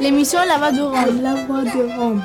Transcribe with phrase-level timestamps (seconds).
[0.00, 1.22] L'émission La Voix de Rome.
[1.22, 2.22] La Voix de Rome.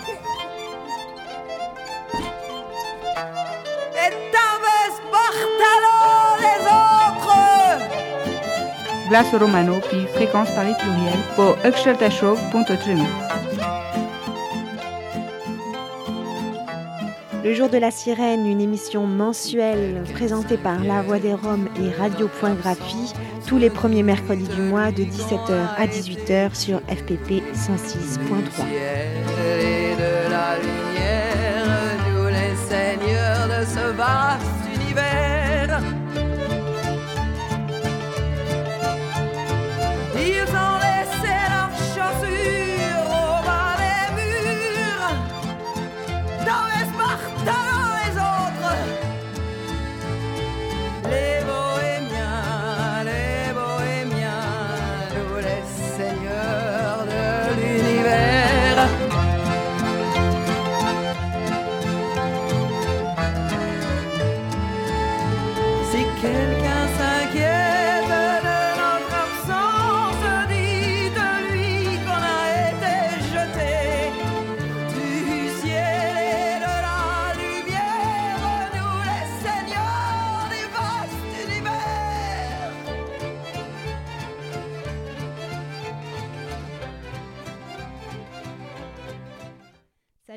[9.09, 11.57] Glace Romano, puis fréquence Paris pluriel, pour
[12.11, 13.03] Show.treno.
[17.43, 21.91] Le jour de la sirène, une émission mensuelle présentée par La Voix des Roms et
[21.91, 23.13] Radio.graphie
[23.45, 28.25] tous les premiers mercredis du mois de 17h à 18h sur FPP 106.3.
[29.97, 31.65] de la lumière,
[32.07, 35.34] nous les seigneurs de ce vaste univers.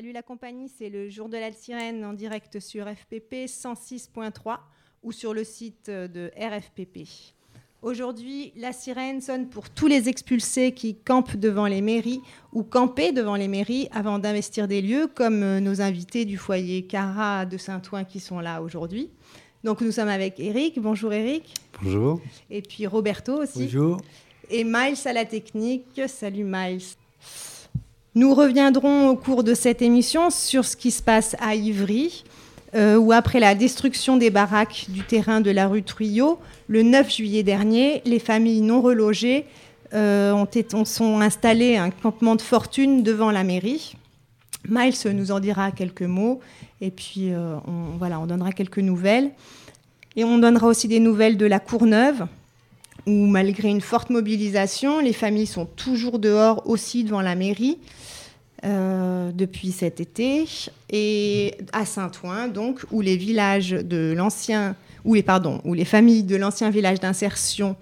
[0.09, 4.57] Salut la compagnie, c'est le jour de la sirène en direct sur FPP 106.3
[5.03, 7.07] ou sur le site de RFPP.
[7.83, 12.21] Aujourd'hui, la sirène sonne pour tous les expulsés qui campent devant les mairies
[12.53, 16.87] ou campaient devant les mairies avant d'investir des lieux, comme euh, nos invités du foyer
[16.87, 19.11] Cara de Saint-Ouen qui sont là aujourd'hui.
[19.63, 20.79] Donc nous sommes avec Eric.
[20.79, 21.53] Bonjour Eric.
[21.83, 22.19] Bonjour.
[22.49, 23.65] Et puis Roberto aussi.
[23.65, 24.01] Bonjour.
[24.49, 26.01] Et Miles à la technique.
[26.07, 26.95] Salut Miles.
[28.15, 32.23] Nous reviendrons au cours de cette émission sur ce qui se passe à Ivry,
[32.75, 37.15] euh, où après la destruction des baraques du terrain de la rue Truyot, le 9
[37.15, 39.45] juillet dernier, les familles non relogées
[39.93, 43.93] euh, ont, été, ont- sont installées un campement de fortune devant la mairie.
[44.67, 46.41] Miles nous en dira quelques mots
[46.81, 47.55] et puis euh,
[47.97, 49.31] voilà, on donnera quelques nouvelles.
[50.15, 52.25] Et on donnera aussi des nouvelles de la Courneuve,
[53.05, 57.77] où malgré une forte mobilisation, les familles sont toujours dehors aussi devant la mairie
[58.65, 60.45] euh, depuis cet été.
[60.89, 64.75] Et à Saint-Ouen, donc, où les villages de l'ancien,
[65.05, 67.75] où les, pardon, où les familles de l'ancien village d'insertion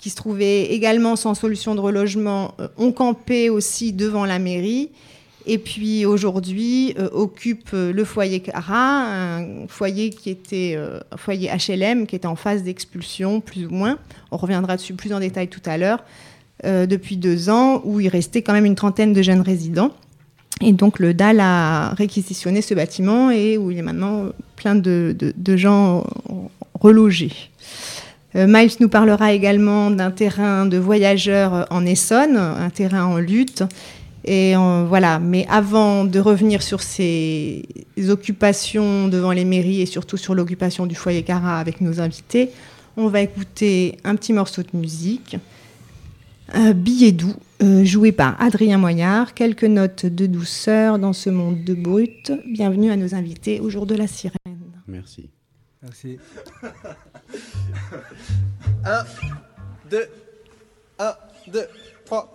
[0.00, 4.90] qui se trouvaient également sans solution de relogement euh, ont campé aussi devant la mairie.
[5.46, 10.78] Et puis aujourd'hui euh, occupe euh, le foyer Cara, un foyer qui était
[11.16, 13.98] foyer HLM qui était en phase d'expulsion plus ou moins.
[14.30, 16.02] On reviendra dessus plus en détail tout à l'heure.
[16.64, 19.92] depuis deux ans, où il restait quand même une trentaine de jeunes résidents.
[20.62, 24.26] Et donc le DAL a réquisitionné ce bâtiment et où il y a maintenant
[24.56, 26.04] plein de, gens
[26.74, 27.32] relogés.
[28.36, 33.64] Euh, Miles nous parlera également d'un terrain de voyageurs en Essonne, un terrain en lutte.
[34.24, 37.64] Et euh, voilà, mais avant de revenir sur ces
[38.08, 42.50] occupations devant les mairies et surtout sur l'occupation du foyer Cara avec nos invités,
[42.96, 45.36] on va écouter un petit morceau de musique.
[46.52, 49.34] Un billet doux, euh, joué par Adrien Moyard.
[49.34, 52.32] Quelques notes de douceur dans ce monde de brut.
[52.46, 54.58] Bienvenue à nos invités au jour de la sirène.
[54.88, 55.30] Merci.
[55.82, 56.18] Merci.
[58.84, 59.04] 1,
[59.90, 60.08] 2,
[60.98, 61.14] 1,
[61.52, 61.60] 2,
[62.04, 62.34] 3.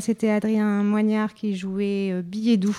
[0.00, 2.76] C'était Adrien Moignard qui jouait euh, Billet doux.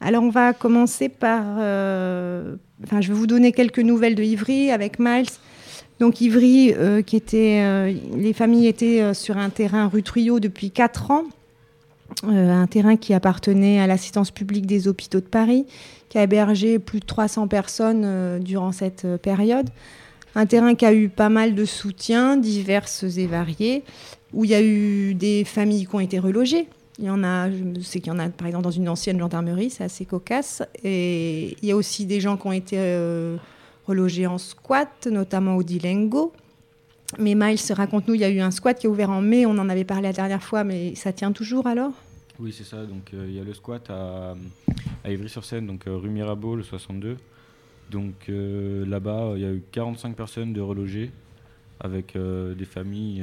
[0.00, 1.42] Alors, on va commencer par.
[1.58, 2.56] euh,
[3.00, 5.30] je vais vous donner quelques nouvelles de Ivry avec Miles.
[6.00, 7.92] Donc, Ivry, euh, qui était.
[8.16, 11.24] les familles étaient sur un terrain rue Truyot depuis 4 ans.
[12.24, 15.66] Un terrain qui appartenait à l'assistance publique des hôpitaux de Paris,
[16.08, 19.70] qui a hébergé plus de 300 personnes durant cette période.
[20.34, 23.84] Un terrain qui a eu pas mal de soutiens, diverses et variés,
[24.32, 26.68] où il y a eu des familles qui ont été relogées.
[26.98, 29.18] Il y en a, je sais qu'il y en a par exemple dans une ancienne
[29.18, 30.62] gendarmerie, c'est assez cocasse.
[30.84, 33.36] Et il y a aussi des gens qui ont été euh,
[33.86, 36.32] relogés en squat, notamment au Dilengo.
[37.18, 39.58] Mais Miles, raconte-nous, il y a eu un squat qui a ouvert en mai, on
[39.58, 41.92] en avait parlé la dernière fois, mais ça tient toujours alors?
[42.38, 42.84] Oui, c'est ça.
[42.84, 44.34] Donc, euh, il y a le squat à,
[45.04, 47.18] Ivry-sur-Seine, donc euh, rue Mirabeau, le 62.
[47.90, 51.10] Donc, là-bas, il y a eu 45 personnes de relogées
[51.78, 53.22] avec des familles,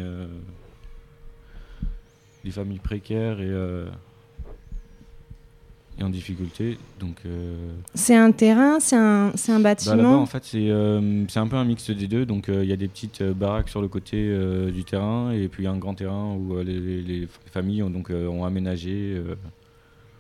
[2.44, 3.86] des familles précaires et, euh,
[6.00, 6.78] et en difficulté.
[7.00, 10.22] Donc, euh, C'est un terrain, c'est un, bah, bâtiment?
[10.22, 12.26] en fait, c'est euh, c'est un peu un mix des deux.
[12.26, 14.18] Donc, il y a des petites baraques sur le côté
[14.72, 18.46] du terrain et puis un grand terrain où les, les- les familles ont, donc, ont
[18.46, 19.22] aménagé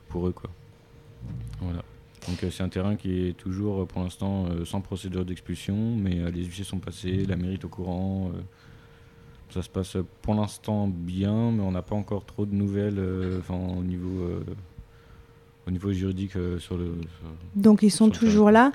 [0.10, 0.33] pour eux.
[0.33, 0.50] Quoi.
[1.62, 1.83] Voilà.
[2.27, 6.19] Donc, euh, c'est un terrain qui est toujours, pour l'instant, euh, sans procédure d'expulsion, mais
[6.19, 8.31] euh, les huissiers sont passés, la mairie est au courant.
[9.53, 13.39] Ça se passe pour l'instant bien, mais on n'a pas encore trop de nouvelles euh,
[13.49, 14.43] au, niveau, euh,
[15.67, 16.85] au niveau juridique euh, sur le.
[16.85, 18.71] sur- Donc ils sont toujours là.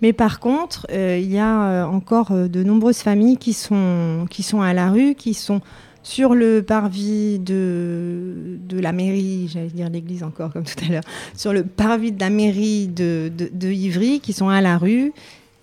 [0.00, 4.72] Mais par contre, il y a encore de nombreuses familles qui sont, qui sont à
[4.72, 5.60] la rue, qui sont
[6.04, 11.02] sur le parvis de, de la mairie, j'allais dire l'église encore comme tout à l'heure,
[11.34, 15.12] sur le parvis de la mairie de, de, de Ivry, qui sont à la rue.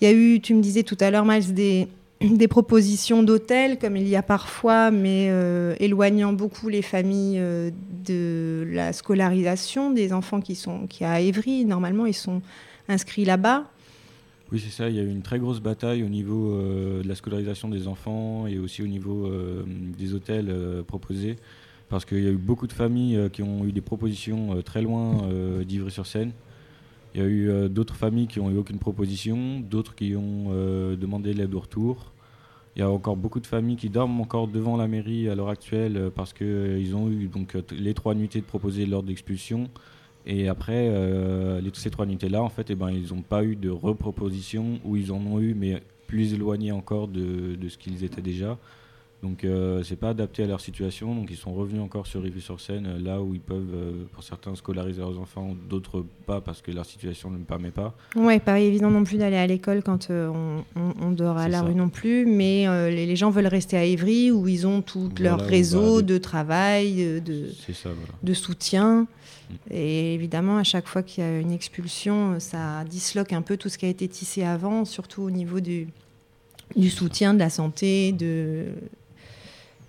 [0.01, 1.87] Il y a eu, tu me disais tout à l'heure, Miles, des,
[2.21, 7.71] des propositions d'hôtels, comme il y a parfois, mais euh, éloignant beaucoup les familles euh,
[8.05, 11.65] de la scolarisation des enfants qui sont qui à Évry.
[11.65, 12.41] Normalement, ils sont
[12.87, 13.65] inscrits là-bas.
[14.51, 14.89] Oui, c'est ça.
[14.89, 17.87] Il y a eu une très grosse bataille au niveau euh, de la scolarisation des
[17.87, 19.29] enfants et aussi au niveau
[19.65, 20.53] des hôtels
[20.87, 21.35] proposés.
[21.89, 25.27] Parce qu'il y a eu beaucoup de familles qui ont eu des propositions très loin
[25.63, 26.31] d'Ivry-sur-Seine.
[27.15, 30.47] Il y a eu euh, d'autres familles qui n'ont eu aucune proposition, d'autres qui ont
[30.49, 32.11] euh, demandé l'aide au retour.
[32.75, 35.47] Il y a encore beaucoup de familles qui dorment encore devant la mairie à l'heure
[35.47, 37.29] actuelle euh, parce qu'ils ont eu
[37.71, 39.69] les trois nuitées de proposer l'ordre d'expulsion.
[40.25, 40.91] Et après,
[41.73, 45.11] ces trois nuitées-là, en fait, eh ben, ils n'ont pas eu de reproposition ou ils
[45.11, 48.57] en ont eu, mais plus éloignés encore de ce qu'ils étaient déjà.
[49.25, 51.15] Donc, euh, c'est pas adapté à leur situation.
[51.15, 54.53] Donc, ils sont revenus encore sur Rive-sur-Seine, euh, là où ils peuvent, euh, pour certains,
[54.53, 57.95] scolariser leurs enfants, d'autres pas parce que leur situation ne le permet pas.
[58.15, 60.31] Ouais, pas évident non plus d'aller à l'école quand euh,
[60.75, 61.63] on, dort à la ça.
[61.63, 65.09] rue non plus, mais les, les gens veulent rester à Évry où ils ont tout
[65.19, 68.13] leur réseau de travail, de, de, C'est ça, voilà.
[68.21, 69.01] de soutien.
[69.01, 69.53] Mm.
[69.71, 73.69] Et évidemment, à chaque fois qu'il y a une expulsion, ça disloque un peu tout
[73.69, 75.87] ce qui a été tissé avant, surtout au niveau du,
[76.75, 78.65] du soutien, de la santé, de,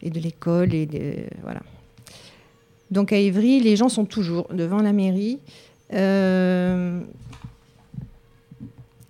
[0.02, 0.74] et de l'école.
[0.74, 0.88] Et
[1.42, 1.60] voilà.
[2.90, 5.38] Donc à Évry, les gens sont toujours devant la mairie.
[5.92, 7.00] Euh,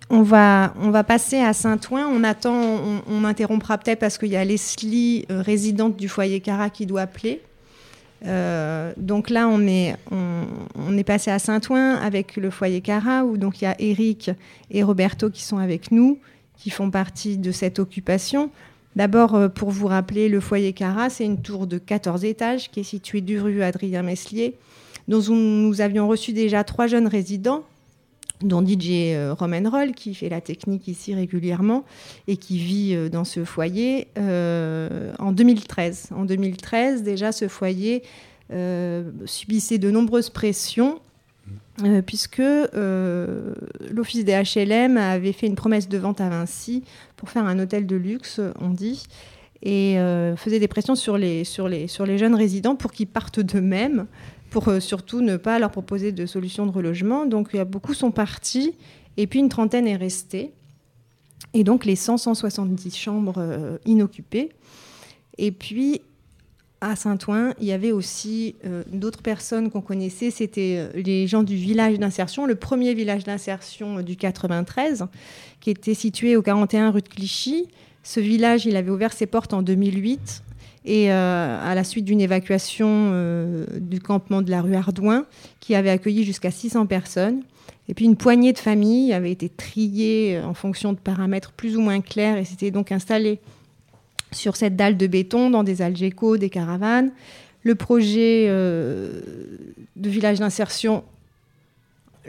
[0.09, 2.07] on va, on va passer à Saint-Ouen.
[2.07, 6.69] On attend, on, interrompra peut-être parce qu'il y a Leslie, euh, résidente du foyer Cara,
[6.69, 7.41] qui doit appeler.
[8.25, 13.37] Euh, donc là, on est, on est passé à Saint-Ouen avec le foyer Cara, où
[13.37, 14.31] donc il y a Eric
[14.71, 16.17] et Roberto qui sont avec nous,
[16.57, 18.49] qui font partie de cette occupation.
[18.97, 22.79] D'abord, euh, pour vous rappeler, le foyer Cara, c'est une tour de 14 étages qui
[22.79, 24.55] est située du rue Adrien Meslier,
[25.07, 27.63] dont nous, avions reçu déjà trois jeunes résidents,
[28.41, 31.85] dont DJ euh, Roll, qui fait la technique ici régulièrement
[32.27, 36.09] et qui vit euh, dans ce foyer euh, en 2013.
[36.15, 38.01] En 2013, déjà, ce foyer
[39.25, 41.01] subissait de nombreuses pressions.
[41.83, 43.53] Euh, puisque euh,
[43.91, 46.83] l'office des HLM avait fait une promesse de vente à Vinci
[47.15, 49.05] pour faire un hôtel de luxe, on dit,
[49.61, 53.07] et euh, faisait des pressions sur les, sur, les, sur les jeunes résidents pour qu'ils
[53.07, 54.07] partent d'eux-mêmes,
[54.49, 57.25] pour surtout ne pas leur proposer de solution de relogement.
[57.25, 58.73] Donc il y a beaucoup sont partis,
[59.17, 60.53] et puis une trentaine est restée.
[61.53, 64.49] Et donc les 100, 170 chambres inoccupées.
[65.37, 66.01] Et puis
[66.81, 71.41] à Saint-Ouen, il y avait aussi euh, d'autres personnes qu'on connaissait, c'était euh, les gens
[71.41, 75.07] du village d'insertion, le premier village d'insertion euh, du 93,
[75.59, 77.67] qui était situé au 41 rue de Clichy.
[78.03, 80.43] Ce village, il avait ouvert ses portes en 2008
[80.85, 83.11] et à la suite d'une évacuation
[83.81, 85.25] du campement de la rue Ardouin,
[85.59, 87.41] qui avait accueilli jusqu'à 600 personnes.
[87.89, 91.81] Et puis une poignée de familles avait été triée en fonction de paramètres plus ou
[91.81, 93.41] moins clairs et s'était donc installée
[94.31, 97.11] sur cette dalle de béton dans des algécos, des caravanes.
[97.63, 99.21] le projet euh,
[99.97, 101.03] de village d'insertion.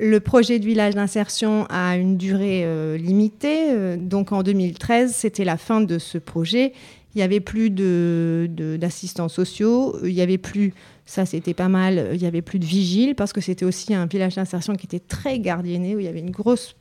[0.00, 3.70] Le projet de village d'insertion a une durée euh, limitée.
[3.72, 6.72] euh, donc en 2013, c'était la fin de ce projet.
[7.14, 9.96] Il n'y avait plus de- de- d'assistants sociaux.
[10.04, 10.72] Il n'y avait plus,
[11.04, 14.06] ça c'était pas mal, il n'y avait plus de vigiles parce que c'était aussi un
[14.06, 16.76] village d'insertion qui était très gardienné, où il y avait une grosse,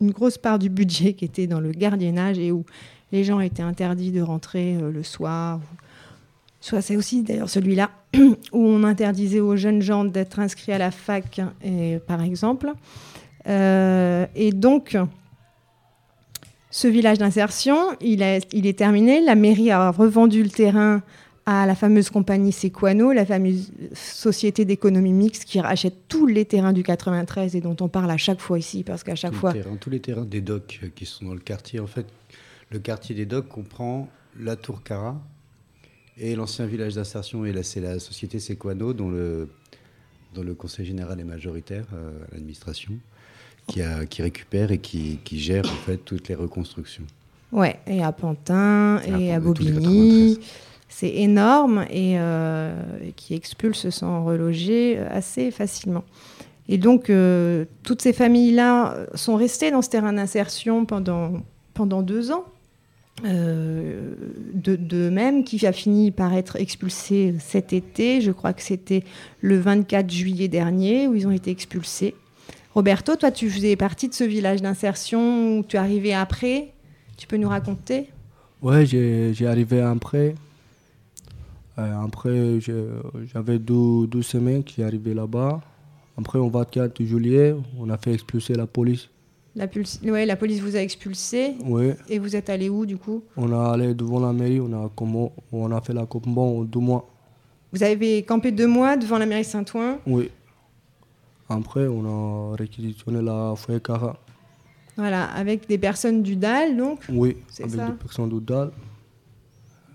[0.00, 2.64] une grosse part du budget qui était dans le gardiennage et où
[3.12, 5.60] les gens étaient interdits de rentrer euh, le soir.
[6.60, 10.90] Soit c'est aussi d'ailleurs celui-là où on interdisait aux jeunes gens d'être inscrits à la
[10.90, 12.72] fac, et, par exemple.
[13.48, 14.96] Euh, et donc,
[16.70, 19.20] ce village d'insertion, il, est- il est terminé.
[19.20, 21.02] La mairie a revendu le terrain
[21.46, 26.72] à la fameuse compagnie Sequano, la fameuse société d'économie mixte qui rachète tous les terrains
[26.72, 29.52] du 93 et dont on parle à chaque fois ici, parce qu'à chaque tous fois,
[29.54, 31.80] Les terrains, tous les terrains des docks qui sont dans le quartier.
[31.80, 32.06] En fait,
[32.70, 34.08] le quartier des docks comprend
[34.38, 35.20] la Tour Cara
[36.16, 37.44] et l'ancien village d'insertion.
[37.44, 39.48] Et là, c'est la société Sequano, dont le,
[40.34, 42.92] dont le conseil général est majoritaire euh, à l'administration,
[43.66, 47.04] qui, a- qui récupère et qui, qui gère en fait toutes les reconstructions.
[47.52, 50.38] Ouais, et à Pantin, Et à Bobigny.
[50.92, 52.74] C'est énorme et euh,
[53.14, 56.04] qui expulse sans reloger euh, assez facilement.
[56.68, 61.42] Et donc, euh, toutes ces familles-là sont restées dans ce terrain d'insertion pendant,
[61.74, 62.44] pendant deux ans.
[63.24, 64.14] Euh,
[64.54, 68.20] de, même, qui a fini par être expulsé cet été.
[68.20, 69.04] Je crois que c'était
[69.40, 72.14] le 24 juillet dernier où ils ont été expulsés.
[72.74, 76.72] Roberto, toi, tu faisais partie de ce village d'insertion où tu es arrivé après.
[77.16, 78.08] Tu peux nous raconter?
[78.62, 80.34] Ouais, j'ai arrivé après.
[81.78, 82.58] Euh, après,
[83.32, 85.60] j'avais deux, deux semaines que j'ai arrivé là-bas.
[86.18, 89.08] Après, au 24 juillet, on a fait expulser la police.
[89.56, 91.54] La, pulse- ouais, la police vous a expulsé.
[91.64, 93.22] Oui, Et vous êtes allé où, du coup?
[93.36, 96.80] On a allé devant la mairie, on a, commo- on a fait la combat deux
[96.80, 97.08] mois.
[97.72, 99.98] Vous avez campé deux mois devant la mairie Saint-Ouen?
[100.06, 100.30] Oui.
[101.48, 104.16] Après, on a réquisitionné la foyer Cara.
[104.96, 107.00] Voilà, avec des personnes du DAL, donc?
[107.08, 107.86] Oui, C'est avec ça.
[107.86, 108.70] des personnes d'Oudal.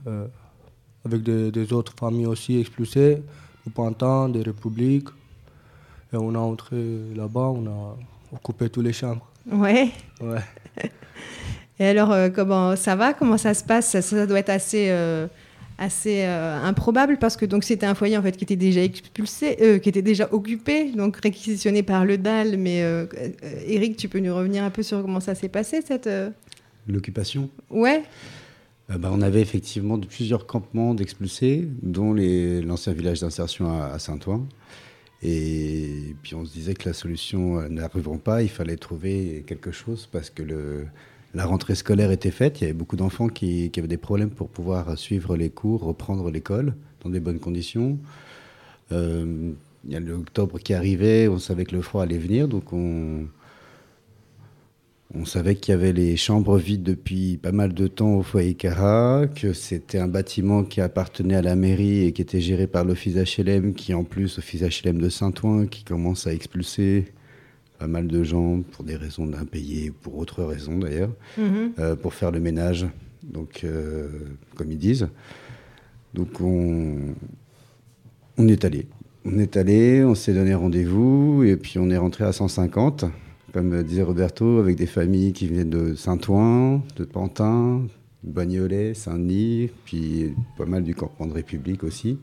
[0.07, 0.27] Euh,
[1.05, 3.21] avec des, des autres familles aussi expulsées,
[3.65, 5.09] du Pantin, des républiques.
[6.13, 6.77] Et on a entré
[7.15, 7.97] là-bas, on a
[8.33, 9.25] occupé toutes les chambres.
[9.51, 9.89] Ouais.
[10.21, 10.41] Ouais.
[11.79, 13.13] Et alors, euh, comment ça va?
[13.13, 13.91] Comment ça se passe?
[13.91, 15.27] Ça, ça doit être assez, euh,
[15.77, 19.79] assez euh, improbable parce que donc c'était un foyer en fait qui était déjà expulsé,
[19.81, 22.57] qui était déjà occupé, donc réquisitionné par le DAL.
[22.57, 22.83] Mais
[23.67, 26.09] Eric, tu peux nous revenir un peu sur comment ça s'est passé cette
[26.87, 27.49] L'occupation?
[27.69, 28.03] Ouais.
[28.87, 34.47] Bah, on avait effectivement plusieurs campements d'expulsés, dont l'ancien village d'insertion à, à Saint-Ouen.
[35.27, 39.71] Et puis on se disait que la solution euh, n'arriveront pas, il fallait trouver quelque
[39.71, 40.43] chose parce que
[41.33, 44.29] la rentrée scolaire était faite, il y avait beaucoup d'enfants qui, qui avaient des problèmes
[44.29, 47.97] pour pouvoir suivre les cours, reprendre l'école dans des bonnes conditions.
[48.91, 49.51] Euh,
[49.85, 53.25] il y a l'octobre qui arrivait, on savait que le froid allait venir, donc on,
[55.13, 58.55] on savait qu'il y avait les chambres vides depuis pas mal de temps au foyer
[58.55, 62.83] Cara, que c'était un bâtiment qui appartenait à la mairie et qui était géré par
[62.83, 67.05] l'office HLM, qui en plus, office HLM de Saint-Ouen, qui commence à expulser
[67.77, 71.73] pas mal de gens pour des raisons d'impayés, pour autres raisons d'ailleurs, Mhm.
[71.79, 72.85] euh, pour faire le ménage,
[73.23, 74.07] donc euh,
[74.55, 75.07] comme ils disent.
[76.13, 76.97] Donc on,
[78.37, 78.87] on est allé.
[79.25, 83.05] On est allé, on s'est donné rendez-vous et puis on est rentré à 150,
[83.55, 87.83] comme disait Roberto, avec des familles qui venaient de Saint-Ouen, de Pantin,
[88.25, 92.17] de Bagnolet, Saint-Denis, puis pas mal du campement de République aussi.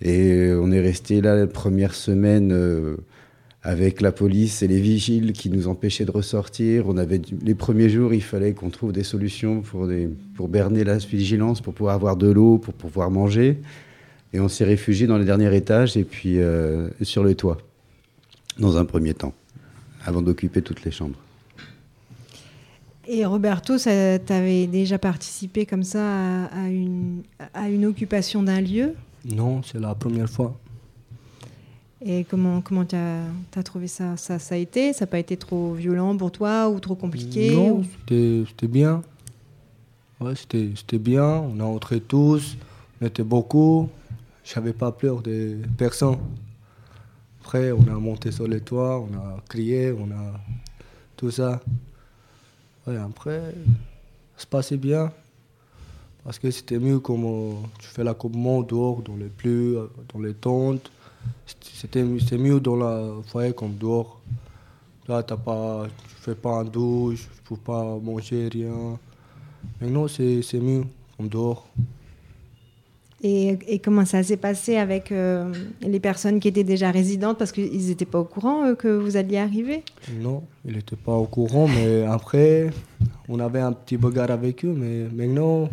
[0.00, 2.96] Et on est resté là la première semaine euh,
[3.64, 6.86] avec la police et les vigiles qui nous empêchaient de ressortir.
[6.86, 9.88] On avait les premiers jours, il fallait qu'on trouve des solutions pour,
[10.36, 13.58] pour berner la vigilance, pour pouvoir avoir de l'eau, pour pouvoir manger.
[14.32, 17.58] Et on s'est réfugié dans le dernier étage et puis euh, sur le toit,
[18.60, 19.34] dans un premier temps,
[20.04, 21.18] avant d'occuper toutes les chambres.
[23.06, 28.60] Et Roberto, tu avais déjà participé comme ça à, à une, à une occupation d'un
[28.60, 28.94] lieu?
[29.24, 30.58] Non, c'est la première fois.
[32.06, 34.92] Et comment comment tu as, trouvé ça, ça Ça a été?
[34.92, 37.54] Ça n'a pas été trop violent pour toi ou trop compliqué?
[37.54, 37.84] Non, ou-
[38.48, 39.02] c'était bien.
[40.20, 41.24] Ouais, c'était bien.
[41.24, 42.56] On a entré tous,
[43.00, 43.88] on était beaucoup.
[44.44, 46.16] J'avais pas peur de personne.
[47.44, 50.40] Après, on a monté sur les toits, on a crié, on a
[51.14, 51.60] tout ça.
[52.86, 53.54] Après,
[54.34, 55.12] ça passait bien.
[56.24, 60.20] Parce que c'était mieux comme euh, tu fais l'accouplement dehors, dans les pluies, euh, dans
[60.20, 60.90] les tentes.
[61.60, 64.22] C'était mieux dans la foyer comme dehors.
[65.06, 68.98] Là, t'as pas, tu fais pas un douche, tu peux pas manger, rien.
[69.82, 70.84] Maintenant, c'est mieux
[71.18, 71.68] comme dehors.
[73.26, 75.50] Et, et comment ça s'est passé avec euh,
[75.80, 77.38] les personnes qui étaient déjà résidentes?
[77.38, 79.82] Parce qu'ils n'étaient pas au courant eux, que vous alliez arriver?
[80.20, 82.68] Non, il n'était pas au courant, mais après,
[83.30, 85.70] on avait un petit regard avec eux, mais maintenant,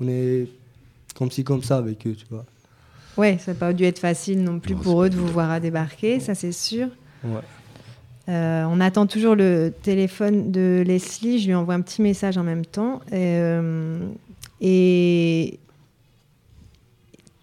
[0.00, 0.48] on est
[1.14, 2.44] comme ci, comme ça avec eux, tu vois.
[3.16, 5.52] Ouais, ça n'a pas dû être facile non plus Non, pour eux de vous voir
[5.52, 6.88] à débarquer, ça c'est sûr.
[7.22, 7.40] Ouais.
[8.28, 11.38] Euh, on attend toujours le téléphone de Leslie.
[11.38, 13.00] Je lui envoie un petit message en même temps.
[13.12, 14.00] Euh,
[14.60, 15.58] et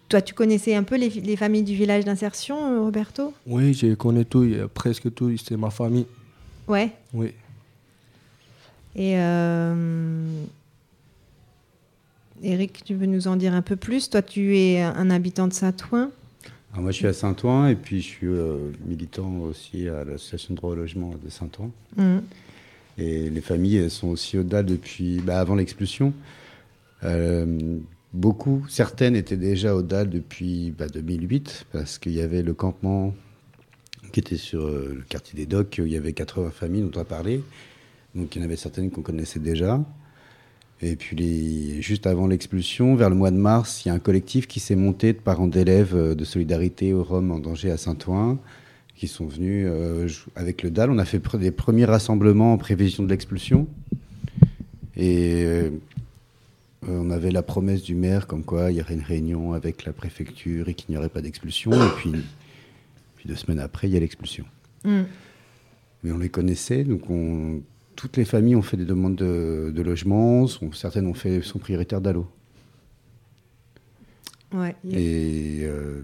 [0.08, 3.34] toi, tu connaissais un peu les, les familles du village d'insertion, euh, Roberto?
[3.46, 6.06] Oui, je connais tout, presque tout, c'est ma famille.
[6.68, 6.90] Ouais.
[7.12, 7.32] Oui.
[8.94, 10.44] Et euh,
[12.42, 14.08] Eric, tu veux nous en dire un peu plus?
[14.08, 16.10] Toi, tu es un habitant de Saint-Ouen.
[16.72, 20.54] Alors moi, je suis à Saint-Ouen et puis je suis euh, militant aussi à l'association
[20.54, 21.70] de droit au logement de Saint-Ouen.
[21.96, 22.22] Mhm.
[22.98, 26.14] Et les familles elles sont aussi au DAL depuis bah, avant l'expulsion.
[27.04, 27.78] Euh,
[28.12, 33.14] beaucoup, certaines étaient déjà au DAL depuis bah, 2008 parce qu'il y avait le campement
[34.12, 35.76] qui était sur euh, le quartier des Docks.
[35.80, 37.42] où Il y avait 80 familles dont on a parlé.
[38.14, 39.84] Donc il y en avait certaines qu'on connaissait déjà.
[40.82, 44.46] Et puis juste avant l'expulsion, vers le mois de mars, il y a un collectif
[44.46, 48.38] qui s'est monté de parents d'élèves euh, de solidarité aux Roms en danger à Saint-Ouen,
[48.94, 50.90] qui sont venus euh, avec le DAL.
[50.90, 53.66] On a fait des premiers rassemblements en prévision de l'expulsion.
[54.98, 55.70] Et
[56.88, 59.92] on avait la promesse du maire comme quoi il y aurait une réunion avec la
[59.92, 61.72] préfecture et qu'il n'y aurait pas d'expulsion.
[61.72, 62.12] Et puis,
[63.16, 64.44] puis deux semaines après, il y a l'expulsion.
[64.84, 65.06] Mhm.
[66.04, 67.60] Mais on les connaissait, donc on-
[67.96, 71.58] toutes les familles ont fait des demandes de, de logement, sont- certaines ont fait, sont
[71.58, 72.26] prioritaires d'allo.
[74.54, 74.76] Ouais.
[74.90, 76.02] Et euh,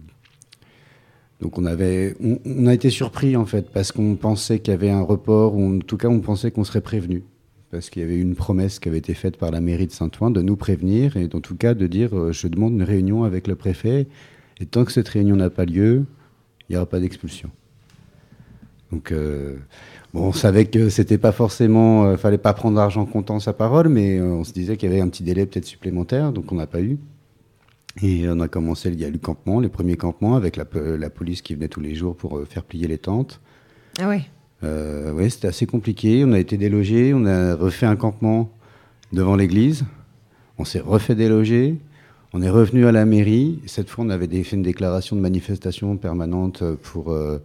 [1.41, 4.75] donc on avait, on, on a été surpris en fait parce qu'on pensait qu'il y
[4.75, 7.23] avait un report, ou en tout cas on pensait qu'on serait prévenu
[7.73, 10.31] parce qu'il y avait une promesse qui avait été faite par la mairie de Saint-Ouen
[10.31, 13.49] de nous prévenir et en tout cas de dire euh, je demande une réunion avec
[13.49, 14.07] le préfet
[14.61, 16.05] et tant que cette réunion n'a pas lieu,
[16.69, 17.51] il n'y aura pas d'expulsion.
[18.93, 19.57] Donc euh,
[20.13, 23.89] bon, on savait que c'était pas forcément, euh, fallait pas prendre l'argent comptant sa parole,
[23.89, 26.57] mais euh, on se disait qu'il y avait un petit délai peut-être supplémentaire, donc on
[26.57, 26.99] n'a pas eu.
[28.03, 30.65] Et on a commencé, il y a eu le campement, les premiers campements avec la,
[30.75, 33.41] la police qui venait tous les jours pour faire plier les tentes.
[33.99, 34.23] Ah ouais.
[34.65, 36.25] Euh, ouais, c'était assez compliqué.
[36.25, 38.51] On a été délogés, on a refait un campement
[39.13, 39.85] devant l'église.
[40.59, 41.77] On s'est refait déloger.
[42.33, 43.61] On est revenu à la mairie.
[43.67, 47.39] Cette fois, on avait fait une déclaration de manifestation permanente pour, euh,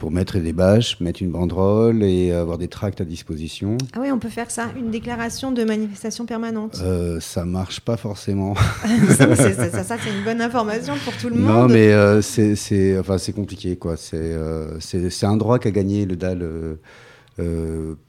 [0.00, 3.76] pour mettre des bâches, mettre une banderole et avoir des tracts à disposition.
[3.92, 6.80] Ah oui, on peut faire ça, une déclaration de manifestation permanente.
[6.82, 8.54] Euh, ça marche pas forcément.
[9.08, 11.72] ça, c'est- ça, ça, ça, c'est une bonne information pour tout le Non, monde.
[11.72, 13.76] mais euh, c'est enfin, compliqué.
[13.76, 13.98] quoi.
[13.98, 16.48] C'est euh, c'est un droit qu'a gagné le DAL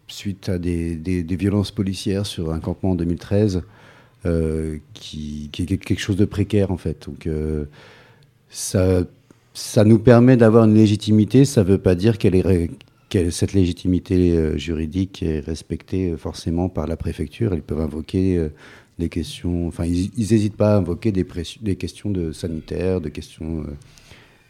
[0.08, 3.64] suite à des, des- des violences policières sur un campement en 2013,
[4.26, 7.06] euh, qui, qui est quelque chose de précaire en fait.
[7.06, 7.28] Donc
[8.50, 9.02] ça,
[9.54, 11.46] ça nous permet d'avoir une légitimité.
[11.46, 12.70] Ça ne veut pas dire qu'elle est
[13.10, 17.54] que cette légitimité euh, juridique est respectée euh, forcément par la préfecture.
[17.54, 18.50] Ils peuvent invoquer euh,
[19.00, 21.26] des questions, enfin, ils n'hésitent pas à invoquer des,
[21.76, 23.66] questions de sanitaire, de questions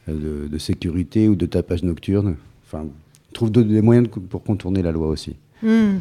[0.07, 2.35] de, sécurité ou de tapage nocturne.
[2.65, 5.35] Enfin, ils trouvent de- des moyens pour contourner la loi aussi.
[5.63, 5.99] Hmm.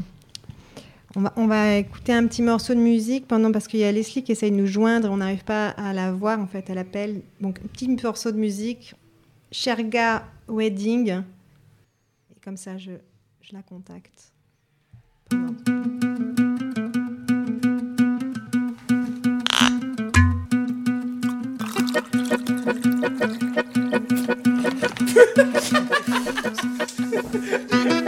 [1.17, 3.91] On, va, on va écouter un petit morceau de musique pendant parce qu'il y a
[3.91, 5.11] Leslie qui essaye de nous joindre.
[5.11, 6.71] On n'arrive pas à la voir en fait.
[6.71, 7.23] Elle appelle.
[7.41, 8.95] Donc un petit morceau de musique.
[9.53, 11.11] Sherga Wedding.
[11.11, 12.93] Et comme ça, je,
[13.41, 14.33] je la contacte.
[15.29, 15.55] Pendant-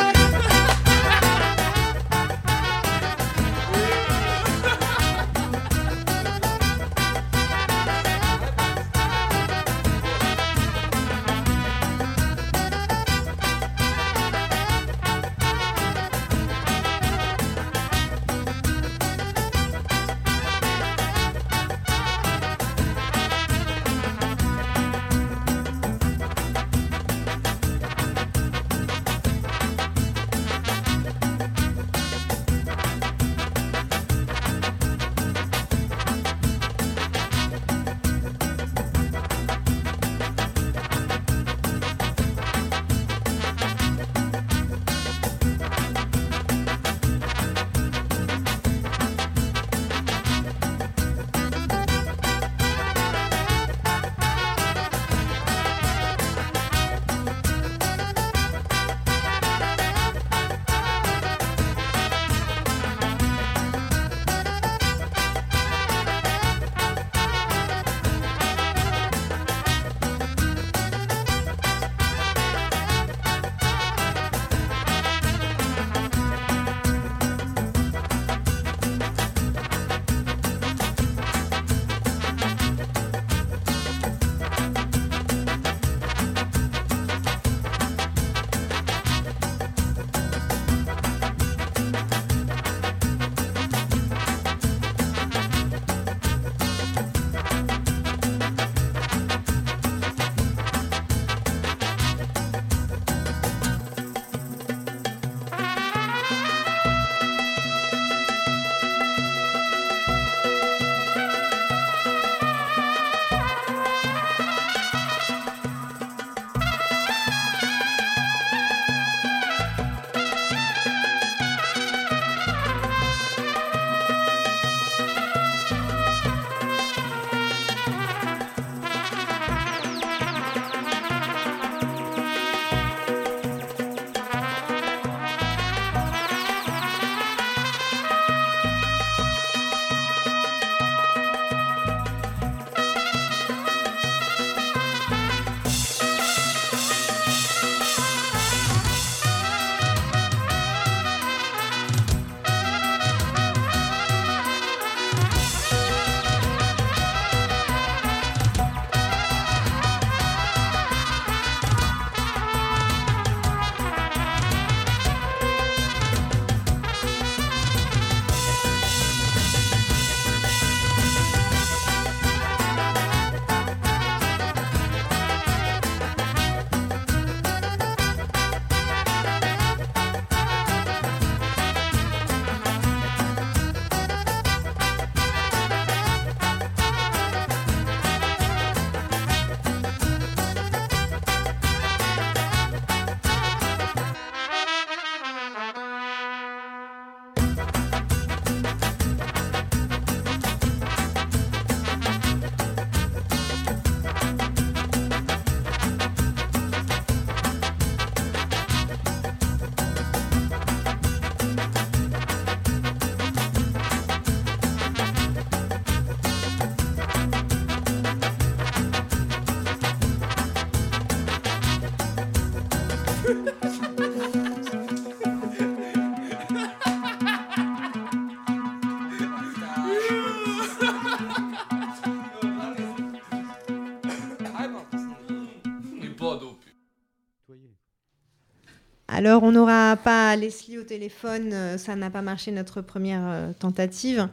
[239.14, 243.52] Alors, on n'aura pas Leslie au téléphone, euh, ça n'a pas marché notre première euh,
[243.58, 244.26] tentative.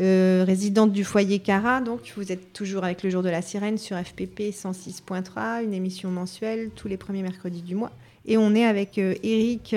[0.00, 3.76] Euh, résidente du foyer Cara, donc vous êtes toujours avec le jour de la sirène
[3.76, 7.92] sur FPP 106.3, une émission mensuelle tous les premiers mercredis du mois.
[8.24, 9.76] Et on est avec Eric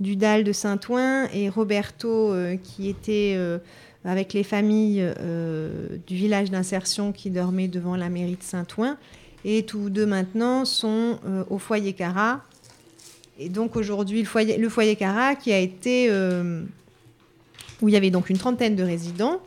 [0.00, 3.38] Dudal de Saint-Ouen et Roberto qui était
[4.04, 5.02] avec les familles
[6.06, 8.98] du village d'insertion qui dormaient devant la mairie de Saint-Ouen.
[9.44, 11.18] Et tous deux maintenant sont
[11.48, 12.42] au foyer Cara.
[13.38, 16.06] Et donc aujourd'hui, le foyer, le foyer Cara qui a été.
[16.10, 16.62] euh,
[17.82, 19.42] où il y avait donc une trentaine de résidents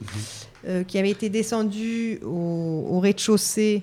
[0.67, 3.81] euh, qui avaient été descendus au, au rez-de-chaussée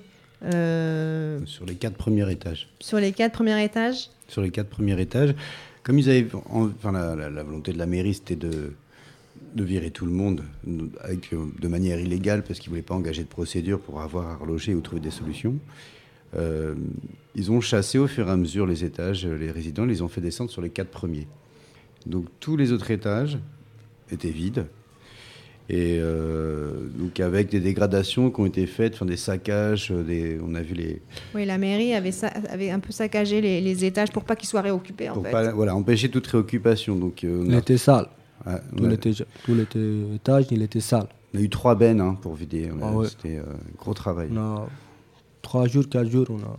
[0.53, 2.69] euh, Sur les quatre premiers étages.
[2.79, 4.09] sur les quatre premiers étages.
[4.29, 5.35] Sur les quatre premiers étages,
[5.83, 8.71] comme ils avaient, en- enfin la, la- la volonté de la mairie, c'était de,
[9.53, 10.43] de virer tout le monde
[11.01, 14.73] avec, de manière illégale parce qu'ils voulaient pas engager de procédure pour avoir à reloger
[14.73, 15.55] ou trouver des solutions.
[16.35, 16.75] Euh,
[17.35, 20.01] ils ont chassé au fur et à mesure les étages, euh, les résidents, ils les
[20.01, 21.27] ont fait descendre sur les quatre premiers.
[22.05, 23.37] Donc tous les autres étages
[24.11, 24.65] étaient vides.
[25.69, 30.55] Et euh, donc avec des dégradations qui ont été faites, enfin des saccages, des, on
[30.55, 31.01] a vu les,
[31.35, 34.47] Oui, la mairie avait, sa- avait un peu saccagé les, les étages pour pas qu'ils
[34.47, 35.31] soient réoccupés en pour fait.
[35.31, 36.95] pas, voilà, empêcher toute réoccupation.
[36.95, 38.07] Donc euh, on Il a- était sale.
[38.45, 38.51] Tout
[38.85, 38.93] a,
[39.55, 41.07] l'étage, il était sale.
[41.33, 42.69] on a eu trois bennes hein, pour vider.
[42.81, 43.07] Ah ouais.
[43.09, 43.43] C'était euh,
[43.77, 44.29] gros travail.
[44.31, 44.69] On a
[45.47, 46.57] trois jours, quatre jours, on a,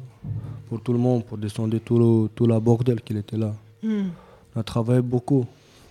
[0.68, 3.52] pour tout le monde, pour descendre tout le, tout la bordel qu'il était là.
[3.82, 4.04] Hmm.
[4.56, 5.44] On a travaillé beaucoup.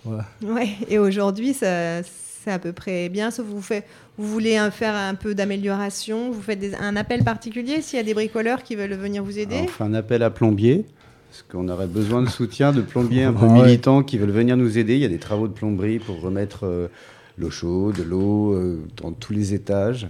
[0.04, 0.18] Ouais.
[0.44, 3.84] Ouais, et aujourd'hui, ça- c'est à peu près bien, sauf vous, fait,
[4.16, 8.00] vous voulez un- faire un peu d'amélioration, vous faites des- un appel particulier s'il y
[8.00, 9.54] a des bricoleurs qui veulent venir vous aider?
[9.56, 10.84] Alors, on fait un appel à plombiers,
[11.30, 13.62] parce qu'on aurait besoin de soutien de plombiers un peu Ah ouais.
[13.66, 14.94] militants qui veulent venir nous aider.
[14.94, 16.88] Il y a des travaux de plomberie pour remettre euh,
[17.38, 20.08] l'eau chaude, l'eau euh, dans tous les étages.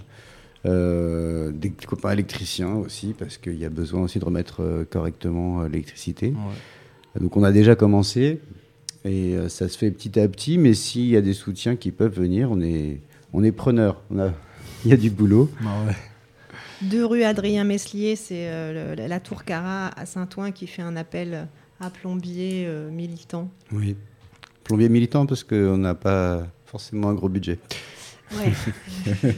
[0.65, 5.61] Euh, des copains électriciens aussi, parce qu'il y a besoin aussi de remettre euh, correctement
[5.61, 6.33] euh, l'électricité.
[7.19, 8.39] Donc on a déjà commencé,
[9.05, 12.13] et ça se fait petit à petit, mais s'il y a des soutiens qui peuvent
[12.13, 12.99] venir, on est,
[13.33, 14.01] on est preneur.
[14.11, 14.31] On a,
[14.85, 15.49] il y a du boulot.
[15.63, 15.95] Ah ouais.
[16.81, 21.47] Deux rue Adrien Meslier, c'est euh, la Tour Cara à Saint-Ouen qui fait un appel
[21.81, 23.49] à plombiers euh, militants.
[23.73, 23.97] Oui.
[24.63, 27.59] Plombier militant, parce qu'on n'a pas forcément un gros budget.
[28.31, 28.53] Ouais.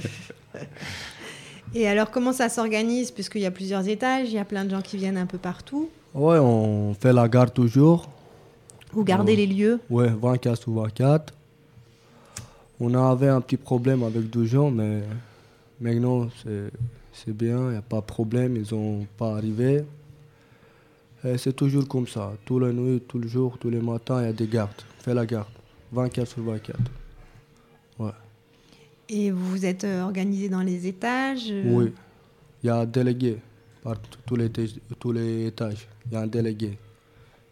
[1.74, 3.12] Et alors, comment ça s'organise?
[3.12, 5.38] Puisqu'il y a plusieurs étages, il y a plein de gens qui viennent un peu
[5.38, 5.90] partout.
[6.14, 8.10] Ouais, on fait la garde toujours.
[8.92, 9.80] Vous gardez les lieux?
[9.90, 11.34] Ouais, 24 sur 24.
[12.82, 15.02] On avait un petit problème avec deux gens, mais
[15.80, 19.84] maintenant c'est- bien, il n'y a pas de problème, ils n'ont pas arrivé.
[21.24, 24.26] Et C'est toujours comme ça, tous les nuits, tous les jours, tous les matins, il
[24.26, 24.72] y a des gardes.
[25.00, 25.48] On fait la garde,
[25.94, 26.80] 24 sur 24.
[29.14, 31.48] Et vous vous êtes euh, organisé dans les étages.
[31.50, 31.92] euh, Oui,
[32.64, 33.38] il y a un délégué
[33.84, 33.96] par
[34.26, 35.88] tous les, étages- tous les étages.
[36.08, 36.78] Il y a un délégué.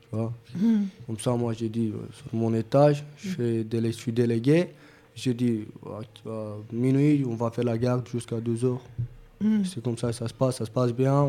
[0.01, 0.31] Tu vois?
[0.55, 0.83] Hmm.
[1.05, 4.69] Comme ça, moi, j'ai dit, euh, sur mon étage, je, fais délé- je suis délégué.
[5.15, 8.81] J'ai dit, à- minuit, on va faire la garde jusqu'à 2 heures.
[9.41, 9.63] Hmm.
[9.65, 10.57] C'est comme ça que ça se passe.
[10.57, 11.27] Ça se passe bien.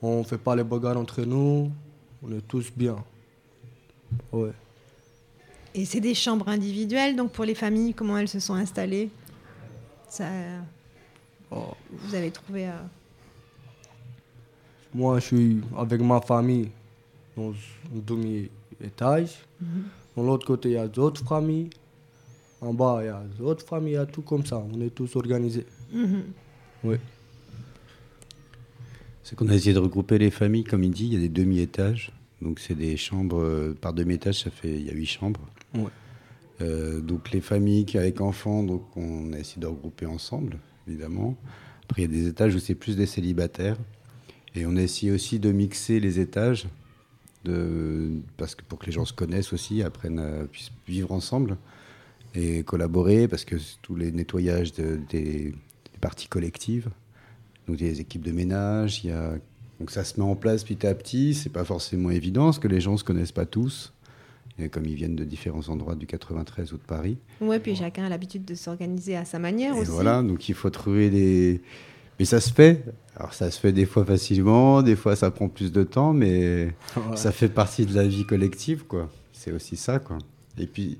[0.00, 1.70] On ne fait pas les bagarres entre nous.
[2.22, 2.96] On est tous bien.
[4.32, 4.52] Ouais.
[5.74, 9.10] Et c'est des chambres individuelles, donc pour les familles, comment elles se sont installées?
[10.12, 10.24] Ça,
[11.50, 12.66] Oh, Vous avez trouvé.
[12.68, 12.72] euh,
[14.94, 16.70] Moi, je suis avec ma famille
[17.36, 19.36] dans un demi-étage.
[20.16, 21.70] De l'autre côté, il y a d'autres familles.
[22.60, 23.92] En bas, il y a d'autres familles.
[23.92, 24.58] Il y a tout comme ça.
[24.72, 25.66] On est tous organisés.
[25.92, 26.24] mhm.
[26.84, 26.96] Oui.
[29.22, 31.28] C'est qu'on a essayé de regrouper les familles, comme il dit, il y a des
[31.28, 32.10] demi-étages.
[32.40, 35.40] Donc c'est des chambres euh, par demi-étage, ça fait il y a huit chambres.
[35.74, 35.84] Ouais.
[36.62, 41.36] Euh, donc les familles qui avec enfants, donc on a essayé de regrouper ensemble, évidemment.
[41.84, 43.76] Après il y a des étages où c'est plus des célibataires.
[44.54, 46.66] Et on a essayé aussi de mixer les étages,
[48.36, 51.56] parce que pour que les gens se connaissent aussi, apprennent à puissent vivre ensemble
[52.34, 55.54] et collaborer, parce que tous les nettoyages de- des,
[56.00, 56.90] parties collectives,
[57.66, 59.38] donc il y a des équipes de ménage, il y a
[59.78, 61.34] donc ça se met en place petit à petit.
[61.34, 63.92] C'est pas forcément évident parce que les gens se connaissent pas tous,
[64.58, 67.16] et comme ils viennent de différents endroits du 93 ou de Paris.
[67.40, 69.90] Ouais, puis chacun a l'habitude de s'organiser à sa manière Et aussi.
[69.90, 71.60] voilà, donc il faut trouver des.
[72.18, 72.84] Mais ça se fait.
[73.16, 76.72] Alors ça se fait des fois facilement, des fois ça prend plus de temps, mais
[76.96, 77.16] Ouais.
[77.16, 79.10] ça fait partie de la vie collective, quoi.
[79.32, 80.18] C'est aussi ça, quoi.
[80.58, 80.98] Et puis,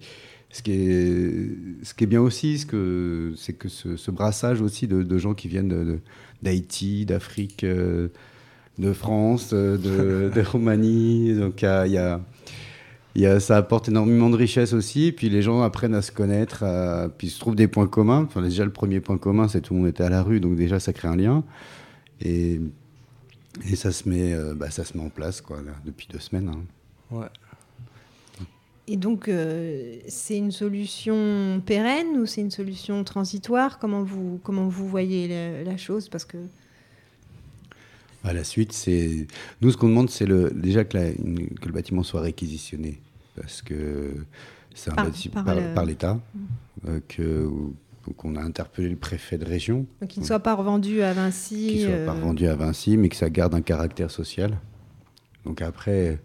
[0.51, 4.61] ce qui est, ce qui est bien aussi, ce que, c'est que ce, ce brassage
[4.63, 5.99] aussi de, de gens qui viennent de- de-
[6.43, 8.09] d'Haïti, d'Afrique, euh,
[8.79, 11.97] de France, euh, de, de Roumanie, donc il y a- y
[13.21, 15.13] y a- ça apporte énormément de richesse aussi.
[15.13, 18.25] Puis les gens apprennent à se connaître, à- puis se trouvent des points communs.
[18.25, 20.57] Enfin, déjà, le premier point commun, c'est tout le monde était à la rue, donc
[20.57, 21.45] déjà, ça crée un lien.
[22.21, 22.61] Et,
[23.71, 26.21] et ça, se met, euh, bah, ça se met en place quoi, là, depuis deux
[26.21, 26.49] semaines.
[26.49, 26.61] hein.
[27.15, 27.27] Ouais.
[28.89, 33.79] Et donc, euh, c'est une solution pérenne ou c'est une solution transitoire?
[33.79, 36.09] Comment vous, comment vous voyez la, la chose?
[36.09, 36.39] Parce que
[38.25, 39.27] À la suite, c'est
[39.61, 40.51] nous ce qu'on demande, c'est le...
[40.51, 43.01] déjà que, la- une- que le bâtiment soit réquisitionné
[43.35, 44.15] parce que
[44.75, 46.21] c'est un Par- bâtiment par par, le- par l'État
[46.87, 47.49] euh, que
[48.07, 51.13] donc on a interpellé le préfet de région donc qu'il ne soit pas revendu à
[51.13, 51.69] Vinci.
[51.69, 54.59] qui soit euh, pas vendu à Vinci, mais que ça garde un caractère social.
[55.45, 56.21] Donc après,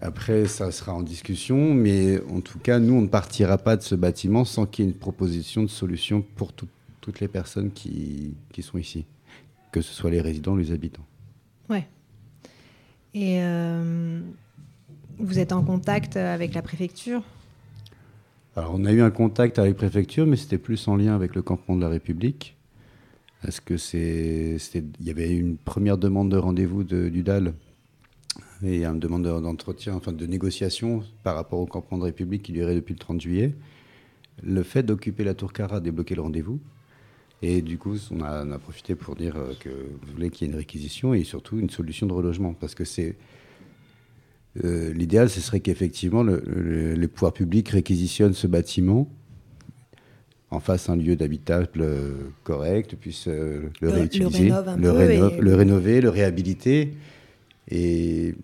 [0.00, 3.82] après ça sera en discussion, mais en tout cas, nous, on ne partira pas de
[3.82, 6.68] ce bâtiment sans qu'il y ait une proposition de solution pour tout-
[7.00, 9.04] toutes les personnes qui, qui sont ici,
[9.78, 11.04] que ce soit les résidents ou les habitants.
[13.14, 14.20] Et euh,
[15.18, 17.22] vous êtes en contact avec la préfecture?
[18.54, 21.34] Alors, on a eu un contact avec la préfecture, mais c'était plus en lien avec
[21.34, 22.54] le campement de la République.
[23.42, 27.54] Parce que c'est, il y avait une première demande de rendez-vous de- du DAL
[28.62, 32.52] et une demande de- d'entretien, enfin de négociation par rapport au campement de République qui
[32.52, 33.54] durait depuis le 30 juillet.
[34.42, 36.60] Le fait d'occuper la tour Cara a débloqué le rendez-vous.
[37.42, 40.46] Et du coup, on a, on a profité pour dire euh, que vous voulez qu'il
[40.46, 42.52] y ait une réquisition et surtout une solution de relogement.
[42.52, 43.14] Parce que c'est.
[44.64, 49.08] euh, L'idéal, ce serait qu'effectivement, le- le- les pouvoirs publics réquisitionnent ce bâtiment,
[50.50, 56.00] en fasse un lieu d'habitable euh, correct, puisse le, réutiliser, le, réno- et- le rénover,
[56.00, 56.94] le réhabiliter.
[57.70, 58.34] Et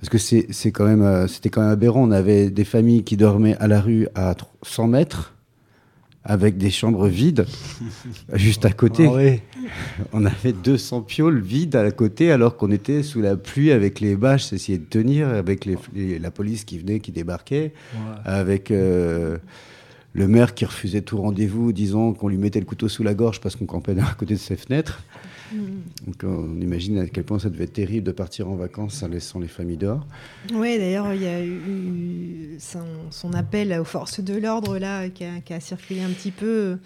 [0.00, 2.02] parce que c'est quand même, c'était quand même aberrant.
[2.08, 5.34] On avait des familles qui dormaient à la rue à tr- 100 mètres,
[6.28, 7.46] avec des chambres vides,
[8.34, 9.08] juste à côté.
[9.10, 10.08] Ah.
[10.12, 14.14] On avait 200 pioles vides à côté alors qu'on était sous la pluie avec les
[14.14, 18.00] bâches, essayer de tenir, avec les- les- la police qui venait, qui débarquait, Ouais.
[18.24, 19.38] avec euh,
[20.12, 23.40] le maire qui refusait tout rendez-vous, disant qu'on lui mettait le couteau sous la gorge
[23.40, 25.02] parce qu'on campait à côté de ses fenêtres.
[26.06, 29.08] Donc on imagine à quel point ça devait être terrible de partir en vacances en
[29.08, 30.06] laissant les familles dehors.
[30.54, 35.24] Oui, d'ailleurs, il y a eu son, son appel aux forces de l'ordre là qui
[35.24, 36.76] a, qui a circulé un petit peu, euh,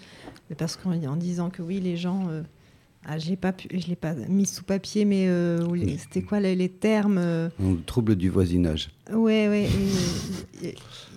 [0.57, 2.41] parce qu'en en disant que oui, les gens, euh,
[3.05, 6.69] ah, je je l'ai pas mis sous papier, mais euh, les- c'était quoi les, les
[6.69, 8.91] termes euh, On trouble du voisinage.
[10.63, 10.75] Et- et-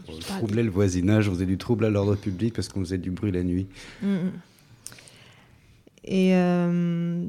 [0.08, 3.10] On troublait le voisinage, on faisait du trouble à l'ordre public parce qu'on faisait du
[3.10, 3.66] bruit la nuit.
[4.02, 4.30] Mm, mm.
[6.06, 7.26] Et euh,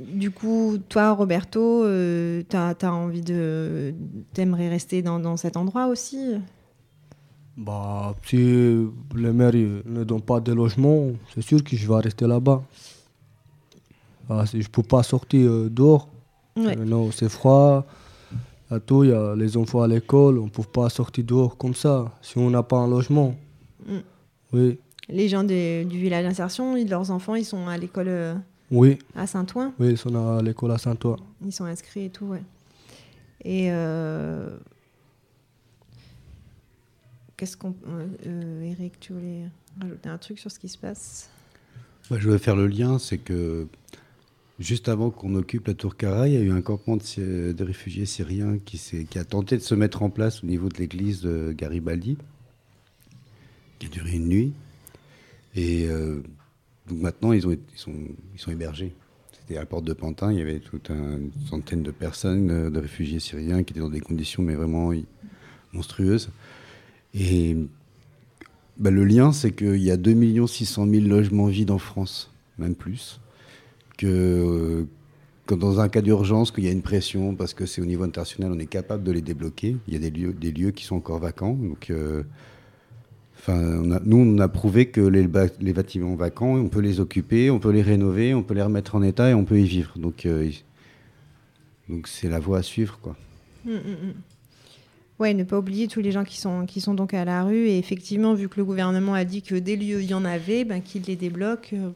[0.00, 3.94] du coup, toi, Roberto, euh, t'as as envie de,
[4.32, 6.36] t'aimerais rester dans, dans cet endroit aussi?
[7.56, 12.00] Bah, si le maire il ne donne pas de logement, c'est sûr que je vais
[12.00, 12.62] rester là-bas.
[14.28, 16.08] Ah, si je ne peux pas sortir euh, dehors.
[16.56, 16.76] Ouais.
[16.76, 17.86] Euh, non, c'est froid.
[18.70, 21.56] À tout, il y a les enfants à l'école, on ne peut pas sortir dehors
[21.56, 23.34] comme ça, si on n'a pas un logement.
[23.86, 23.98] Mm.
[24.52, 28.34] Oui, Les gens de- du village d'insertion, leurs enfants, ils sont à l'école euh,
[28.70, 29.72] oui, à Saint-Ouen.
[29.78, 31.16] oui, ils sont à l'école à Saint-Ouen.
[31.44, 32.42] Ils sont inscrits et tout, ouais.
[33.44, 34.48] Et euh,
[37.36, 37.74] qu'est-ce qu'on.
[38.26, 39.42] euh, Eric, tu voulais
[39.80, 41.28] rajouter un truc sur ce qui se passe?
[42.10, 43.66] Bah, je vais faire le lien, c'est que
[44.58, 48.06] juste avant qu'on occupe la tour Cara, il y a eu un campement de, réfugiés
[48.06, 51.20] syriens qui, s'est- qui a tenté de se mettre en place au niveau de l'église
[51.20, 52.16] de Garibaldi,
[53.78, 54.52] qui a duré une nuit.
[55.54, 56.22] Et euh,
[56.88, 58.92] donc maintenant, ils, sont, hébergés.
[59.32, 62.50] C'était à la porte de Pantin, il y avait toute un- une centaine de personnes,
[62.50, 64.92] euh, de réfugiés syriens, qui étaient dans des conditions mais vraiment
[65.72, 66.30] monstrueuses.
[67.14, 67.56] Et
[68.76, 72.74] bah, le lien, c'est qu'il y a 2 600 000 logements vides en France, même
[72.74, 73.20] plus.
[73.96, 74.84] Que, euh,
[75.46, 78.02] que dans un cas d'urgence, qu'il y a une pression, parce que c'est au niveau
[78.02, 79.76] international, on est capable de les débloquer.
[79.86, 81.54] Il y a des lieux, des lieux qui sont encore vacants.
[81.54, 81.92] Donc,
[83.46, 87.50] enfin, on a- nous, on a prouvé que les, bâtiments vacants, on peut les occuper,
[87.50, 89.92] on peut les rénover, on peut les remettre en état et on peut y vivre.
[89.98, 90.50] Donc, euh,
[91.88, 93.16] donc c'est la voie à suivre, quoi.
[93.64, 94.14] Mm, mm, mm.
[95.20, 97.68] Ouais, ne pas oublier tous les gens qui sont, qui sont donc à la rue.
[97.68, 100.64] Et effectivement, vu que le gouvernement a dit que des lieux il y en avait,
[100.64, 101.90] ben, qu'il les débloque euh,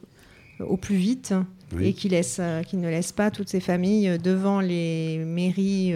[0.63, 1.33] au plus vite
[1.75, 1.87] Oui.
[1.87, 5.93] et qu'il laisse, euh, qu'il ne laisse pas toutes ces familles devant les mairies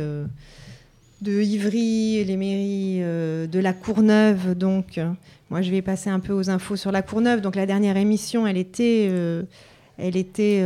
[1.24, 4.56] de Ivry, les mairies euh, de la Courneuve.
[4.56, 5.10] Donc, euh,
[5.50, 7.42] moi, je vais passer un peu aux infos sur la Courneuve.
[7.42, 9.08] Donc, la dernière émission, elle était.
[9.10, 9.44] euh,
[10.00, 10.64] elle était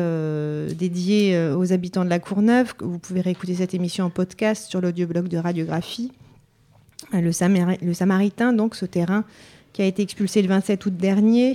[0.73, 2.73] dédiée aux habitants de la Courneuve.
[2.79, 6.13] Vous pouvez réécouter cette émission en podcast sur l'audioblog de radiographie.
[7.11, 9.25] Le, Samari- le Samaritain, donc ce terrain
[9.73, 11.51] qui a été expulsé le 27 août dernier,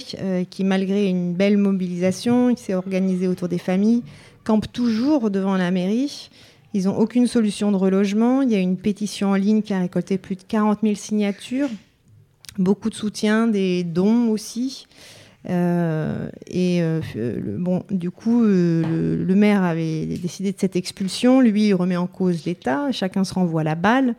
[0.51, 4.03] qui malgré une belle mobilisation, il s'est organisé autour des familles,
[4.45, 6.29] campe toujours devant la mairie.
[6.75, 8.43] Ils n'ont aucune solution de relogement.
[8.43, 11.69] Il y a une pétition en ligne qui a récolté plus de 40 000 signatures.
[12.59, 14.87] Beaucoup de soutien, des dons aussi.
[15.51, 18.83] Euh, et euh, le- bon, du coup, euh,
[19.17, 21.41] le, le maire avait décidé de cette expulsion.
[21.41, 22.91] Lui, il remet en cause l'État.
[22.93, 24.15] Chacun se renvoie la balle.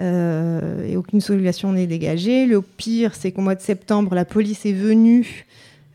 [0.00, 2.46] euh, et aucune solution n'est dégagée.
[2.46, 5.46] Le pire, c'est qu'au mois de septembre, la police est venue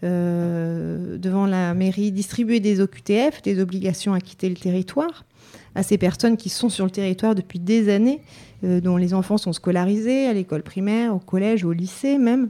[0.03, 5.23] euh, devant la mairie distribuer des OQTF, des obligations à quitter le territoire,
[5.75, 8.21] à ces personnes qui sont sur le territoire depuis des années,
[8.63, 12.49] euh, dont les enfants sont scolarisés à l'école primaire, au collège, au lycée même.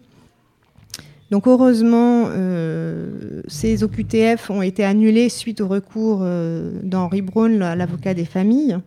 [1.32, 7.76] Donc heureusement, euh, ces OQTF ont été annulés suite au recours euh, d'Henri Braun, la-
[7.76, 8.78] l'avocat des familles.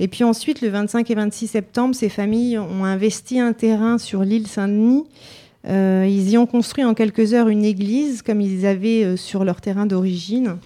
[0.00, 4.22] Et puis ensuite, le 25 et 26 septembre, ces familles ont investi un terrain sur
[4.24, 5.04] l'île Saint-Denis.
[5.68, 9.60] Euh, ils y ont construit en quelques heures une église, comme ils avaient sur leur
[9.60, 10.56] terrain d'origine.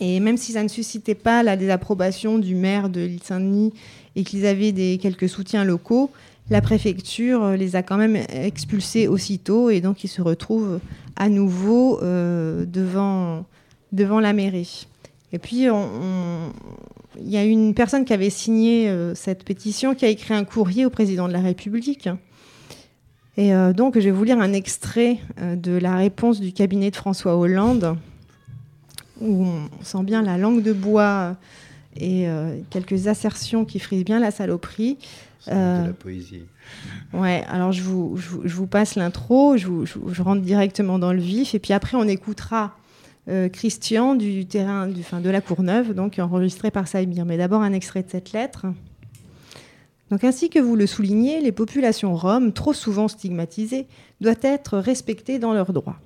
[0.00, 3.72] Et même si ça ne suscitait pas la désapprobation du maire de l'île Saint-Denis
[4.14, 6.10] et qu'ils avaient des, quelques soutiens locaux,
[6.50, 10.80] la préfecture les a quand même expulsés aussitôt et donc ils se retrouvent
[11.16, 13.44] à nouveau euh, devant,
[13.92, 14.86] devant la mairie.
[15.32, 20.08] Et puis, il y a une personne qui avait signé euh, cette pétition qui a
[20.08, 22.08] écrit un courrier au président de la République.
[23.36, 26.96] Et euh, donc, je vais vous lire un extrait de la réponse du cabinet de
[26.96, 27.96] François Hollande,
[29.20, 31.36] où on sent bien la langue de bois
[31.96, 34.98] et euh, quelques assertions qui frisent bien la saloperie.
[35.40, 36.42] C'est Euh, de la poésie.
[37.12, 39.68] Ouais, alors je vous, je vous- je vous passe l'intro, je,
[40.22, 42.76] rentre directement dans le vif, et puis après on écoutera
[43.28, 47.24] euh, Christian du terrain du, de la Courneuve, donc enregistré par Saïmir.
[47.24, 48.66] Mais d'abord un extrait de cette lettre.
[50.10, 53.86] Donc ainsi que vous le soulignez, les populations roms, trop souvent stigmatisées,
[54.20, 55.96] doivent être respectées dans leurs droits.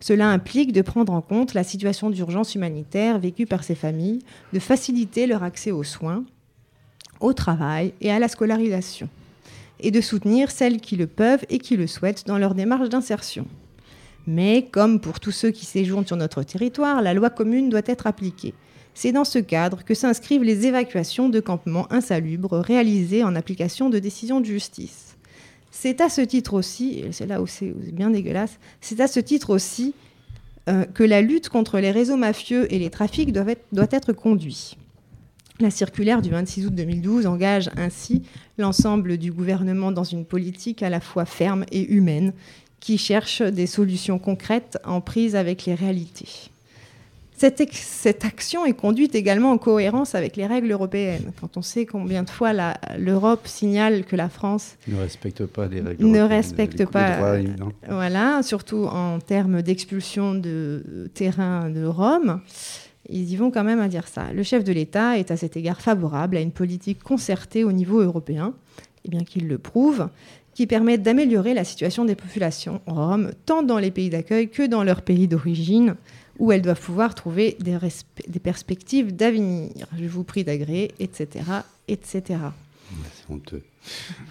[0.00, 4.20] Cela implique de prendre en compte la situation d'urgence humanitaire vécue par ces familles,
[4.52, 6.24] de faciliter leur accès aux soins,
[7.20, 9.08] au travail et à la scolarisation
[9.80, 13.46] et de soutenir celles qui le peuvent et qui le souhaitent dans leur démarche d'insertion.
[14.26, 18.06] Mais comme pour tous ceux qui séjournent sur notre territoire, la loi commune doit être
[18.06, 18.54] appliquée.
[18.94, 23.98] C'est dans ce cadre que s'inscrivent les évacuations de campements insalubres réalisées en application de
[23.98, 25.07] décisions de justice.
[25.80, 29.20] C'est à ce titre aussi, et c'est là où c'est bien dégueulasse, c'est à ce
[29.20, 29.94] titre aussi
[30.68, 34.12] euh, que la lutte contre les réseaux mafieux et les trafics doit être, doit être
[34.12, 34.74] conduite.
[35.60, 38.24] La circulaire du 26 août 2012 engage ainsi
[38.58, 42.32] l'ensemble du gouvernement dans une politique à la fois ferme et humaine
[42.80, 46.50] qui cherche des solutions concrètes en prise avec les réalités.
[47.38, 51.30] Cette, action est conduite également en cohérence avec les règles européennes.
[51.40, 52.52] Quand on sait combien de fois
[52.98, 56.04] l'Europe signale que la France Ne respecte pas des règles.
[56.04, 57.38] Ne respecte les pas,
[57.88, 62.40] voilà, surtout en termes d'expulsion de terrain de Rome,
[63.08, 64.32] ils y vont quand même à dire ça.
[64.32, 68.00] Le chef de l'État est à cet égard favorable à une politique concertée au niveau
[68.00, 68.54] européen,
[69.04, 70.08] et bien qu'il le prouve,
[70.54, 74.82] qui permette d'améliorer la situation des populations roms, tant dans les pays d'accueil que dans
[74.82, 75.94] leur pays d'origine,
[76.38, 77.78] où elles doivent pouvoir trouver des,
[78.40, 79.86] perspectives d'avenir.
[79.98, 81.44] Je vous prie d'agréer, etc.,
[81.88, 82.40] etc.
[83.12, 83.62] C'est honteux.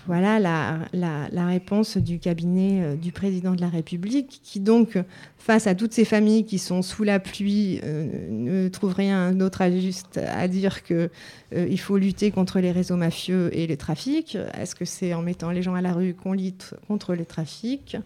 [0.08, 4.98] Voilà la, la- la réponse du cabinet euh, du président de la République, qui donc,
[5.38, 9.62] face à toutes ces familles qui sont sous la pluie, euh, ne trouve rien d'autre
[9.62, 11.10] à juste à dire que
[11.54, 14.38] euh, il faut lutter contre les réseaux mafieux et le trafic.
[14.60, 17.98] Est-ce que c'est en mettant les gens à la rue qu'on lutte contre le trafic?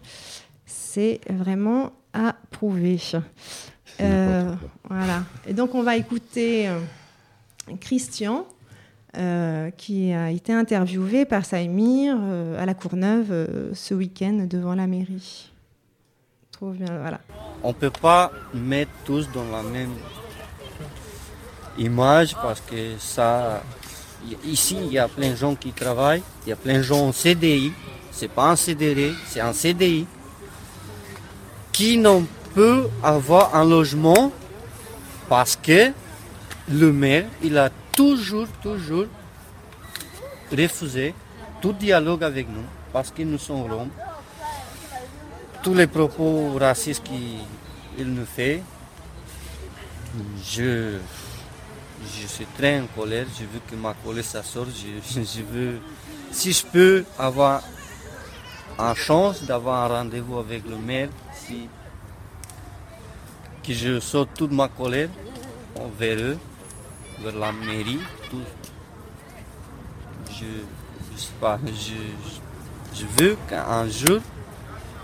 [0.66, 2.98] C'est vraiment à prouver.
[4.00, 4.54] Euh,
[4.88, 5.24] voilà.
[5.46, 6.78] Et donc on va écouter euh,
[7.80, 8.46] Christian,
[9.18, 14.74] euh, qui a été interviewé par Saïmir euh, à la Courneuve euh, ce week-end devant
[14.74, 15.50] la mairie.
[16.50, 17.20] Trop bien, voilà.
[17.62, 19.92] On ne peut pas mettre tous dans la même
[21.76, 23.62] image parce que ça.
[24.46, 27.08] Ici, il y a plein de gens qui travaillent, il y a plein de gens
[27.08, 27.72] en CDI,
[28.12, 30.06] c'est pas un CDD, c'est un CDI,
[31.72, 32.24] qui n'ont
[32.54, 34.32] peut avoir un logement
[35.28, 35.92] parce que
[36.70, 39.06] le maire, il a toujours, toujours
[40.50, 41.14] refusé
[41.60, 43.90] tout dialogue avec nous parce que nous sommes roms
[45.62, 48.62] tous les propos racistes qu'il nous fait,
[50.44, 50.98] je,
[52.04, 53.26] je suis très en colère.
[53.38, 54.70] Je veux que ma colère ça sorte.
[54.70, 55.78] Je, je veux,
[56.32, 57.62] si je peux avoir
[58.78, 61.68] une chance d'avoir un rendez-vous avec le maire, si,
[63.62, 65.08] que je sorte toute ma colère
[65.80, 66.38] envers eux,
[67.22, 68.00] vers la mairie,
[68.30, 68.40] tout.
[70.28, 70.44] Je,
[71.16, 71.58] sais pas,
[72.94, 74.20] je, veux qu'un jour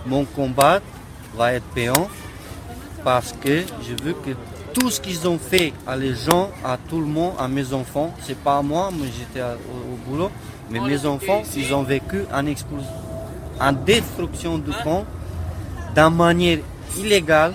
[0.06, 0.80] mon combat
[1.36, 2.08] va être payant
[3.04, 4.30] parce que je veux que
[4.72, 8.14] tout ce qu'ils ont fait à les gens, à tout le monde, à mes enfants,
[8.22, 10.30] c'est pas à moi, moi j'étais au boulot,
[10.70, 12.88] mais mes enfants, ils ont vécu en explosion,
[13.60, 15.04] en destruction du camp,
[15.94, 16.58] d'une manière
[16.96, 17.54] illégale,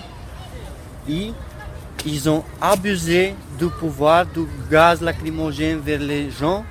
[1.08, 6.64] ils ont abusé du pouvoir, du gaz lacrymogène vers les gens,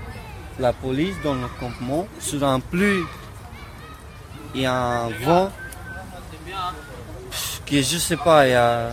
[0.60, 2.08] la police dans le campement.
[2.20, 3.04] Sur un pluie
[4.56, 5.52] et un vent
[7.66, 8.92] que je sais pas, y a,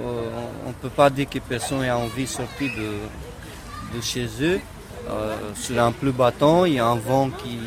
[0.00, 4.28] euh, on ne peut pas dire que personne a envie de sortir de, de chez
[4.40, 4.60] eux.
[5.08, 7.60] Euh, sur un pluie battant, il y a un vent qui.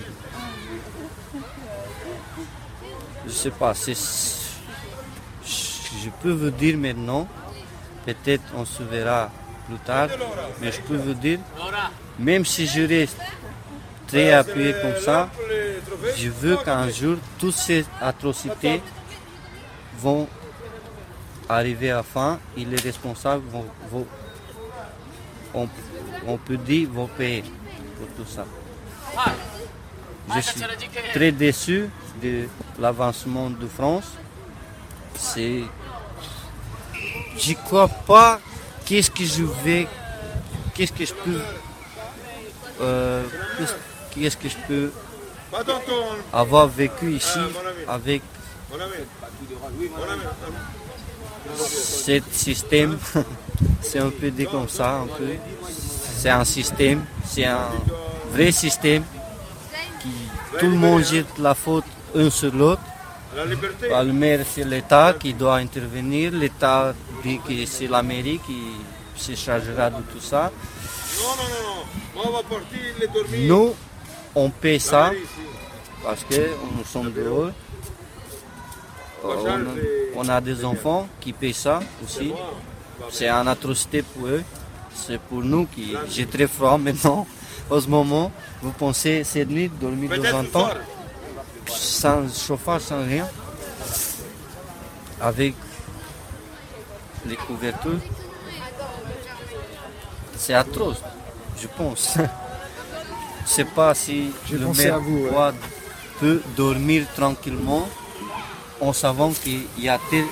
[3.25, 3.95] Je sais pas, c'est.
[5.97, 7.27] Je peux vous dire maintenant,
[8.05, 9.31] peut-être on se verra
[9.67, 10.09] plus tard,
[10.61, 11.39] mais je peux vous dire,
[12.17, 13.17] même si je reste
[14.07, 15.29] très appuyé comme ça,
[16.15, 18.81] je veux qu'un jour, toutes ces atrocités
[19.99, 20.27] vont
[21.47, 23.43] arriver à fin et les responsables
[23.91, 24.05] vont,
[25.53, 25.67] on,
[26.27, 27.43] on peut dire, vont payer
[27.97, 28.45] pour tout ça.
[30.35, 30.61] Je suis
[31.13, 31.89] très déçu
[32.21, 32.47] de
[32.79, 34.11] l'avancement de France.
[35.15, 35.63] C'est,
[37.39, 38.39] j'y crois pas.
[38.85, 39.87] Qu'est-ce que je vais,
[40.73, 41.41] qu'est-ce que je peux,
[42.81, 43.23] euh,
[44.13, 44.91] qu'est-ce- que je peux
[46.33, 47.39] avoir vécu ici
[47.87, 48.21] avec
[51.55, 52.97] ce système,
[53.81, 55.29] c'est un peu dit comme ça, un peu.
[56.17, 57.69] C'est un système, c'est un
[58.31, 59.03] vrai système
[60.01, 60.09] qui
[60.59, 61.85] tout le monde jette la faute
[62.15, 62.81] un sur l'autre.
[63.35, 66.31] Le maire, c'est l'État qui doit intervenir.
[66.31, 66.93] L'État
[67.23, 68.59] dit que c'est la mairie qui
[69.15, 70.51] se chargera de tout ça.
[73.37, 73.73] Nous,
[74.35, 75.11] on paie ça
[76.03, 77.51] parce que nous sommes dehors.
[79.23, 79.35] On
[80.15, 82.31] on a des enfants qui paient ça aussi.
[83.11, 84.43] C'est une atrocité pour eux.
[84.93, 85.95] C'est pour nous qui.
[86.09, 87.27] J'ai très froid maintenant.
[87.69, 90.69] En ce moment, vous pensez cette nuit dormir devant un temps
[91.67, 93.27] sans chauffage, sans rien,
[95.21, 95.53] avec
[97.25, 97.99] les couvertures.
[100.37, 100.97] C'est atroce,
[101.61, 102.17] je pense.
[103.45, 105.29] Je sais pas si J'ai le maire à vous, ouais.
[105.31, 105.53] doit-
[106.19, 107.87] peut dormir tranquillement
[108.81, 110.25] en savant qu'il y a tel-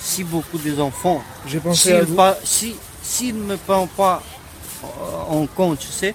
[0.00, 1.22] si beaucoup d'enfants.
[1.46, 2.14] J'ai pensé S'il à vous.
[2.14, 4.22] pas- si- S'il ne me prend pas
[4.84, 4.86] euh,
[5.28, 6.14] en compte, tu sais,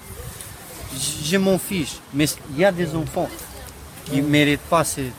[1.22, 1.96] je m'en fiche.
[2.14, 3.28] Mais il y a des enfants
[4.06, 5.12] qui ne méritent pas ces,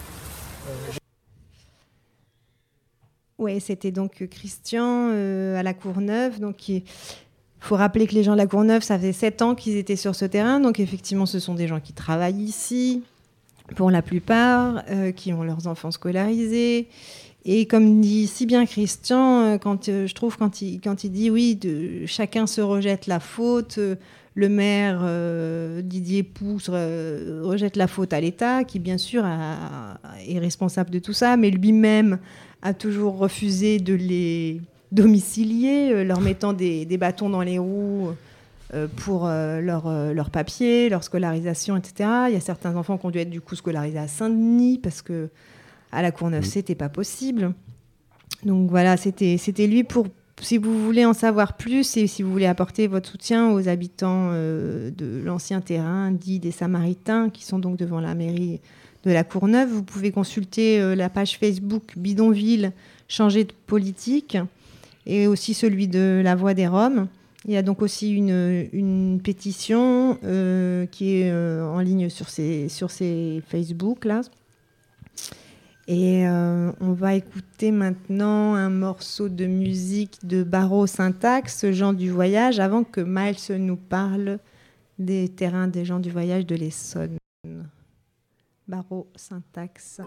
[3.60, 6.40] C'était donc Christian euh, à la Courneuve.
[6.40, 6.84] Donc, il
[7.60, 10.16] faut rappeler que les gens de la Courneuve, ça faisait sept ans qu'ils étaient sur
[10.16, 10.60] ce terrain.
[10.60, 13.04] Donc, effectivement, ce sont des gens qui travaillent ici,
[13.76, 16.88] pour la plupart, euh, qui ont leurs enfants scolarisés.
[17.46, 21.12] Et comme dit si bien Christian, euh, quand, euh, je trouve quand il, quand il
[21.12, 21.58] dit oui,
[22.06, 23.96] chacun se rejette la faute, euh,
[24.36, 30.40] le maire euh, Didier Pousse euh, rejette la faute à l'État, qui bien sûr est
[30.40, 32.20] responsable de tout ça, mais lui-même
[32.62, 38.10] a toujours refusé de les domicilier, euh, leur mettant des, des bâtons dans les roues
[38.74, 42.10] euh, pour euh, leur, leur papier, leur scolarisation, etc.
[42.28, 45.02] Il y a certains enfants qui ont dû être du coup scolarisés à Saint-Denis parce
[45.02, 45.30] que
[45.92, 47.54] à la Courneuve, c'était pas possible.
[48.44, 50.08] Donc voilà, c'était c'était lui pour
[50.42, 54.30] si vous voulez en savoir plus et si vous voulez apporter votre soutien aux habitants
[54.32, 58.62] euh, de l'ancien terrain dit des Samaritains qui sont donc devant la mairie
[59.04, 62.72] de la Courneuve, vous pouvez consulter euh, la page Facebook Bidonville
[63.08, 64.38] Changer de politique
[65.06, 67.08] et aussi celui de La Voix des Roms.
[67.46, 72.30] Il y a donc aussi une, une pétition euh, qui est euh, en ligne sur
[72.30, 74.22] ces, sur ces Facebook là.
[75.92, 82.60] Et on va écouter maintenant un morceau de musique de Barreau Syntaxe, Jean du Voyage,
[82.60, 84.38] avant que Miles nous parle
[85.00, 87.18] des terrains des gens du voyage de l'Essonne.
[88.70, 90.00] Barreau Syntaxe.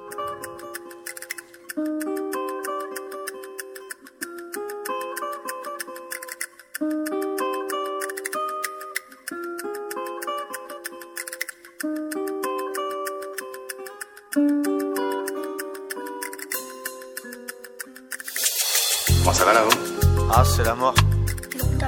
[19.25, 19.71] Bon, ça va là-haut?
[20.33, 20.95] Ah, c'est la mort.
[21.53, 21.79] Ils nous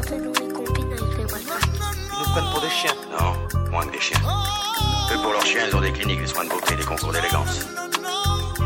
[2.33, 4.19] prennent pour des chiens Non, moins que des chiens.
[5.13, 7.67] Eux, pour leurs chiens, ils ont des cliniques, des soins de beauté, des concours d'élégance.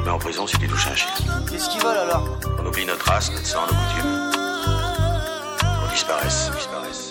[0.04, 1.10] Mais en prison, si tu touches un chien,
[1.50, 2.38] Qu'est-ce qu'ils veulent alors?
[2.58, 4.32] On oublie notre race, notre sang, nos coutumes.
[5.84, 7.07] On disparaisse, disparaisse.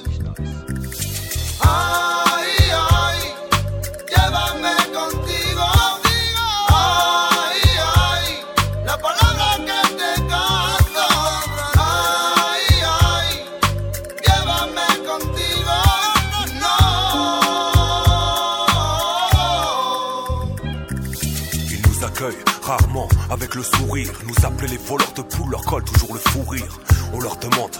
[23.29, 24.11] Avec le sourire.
[24.25, 26.79] Nous appelaient les voleurs de poules, leur colle toujours le fou rire.
[27.13, 27.71] on leur demande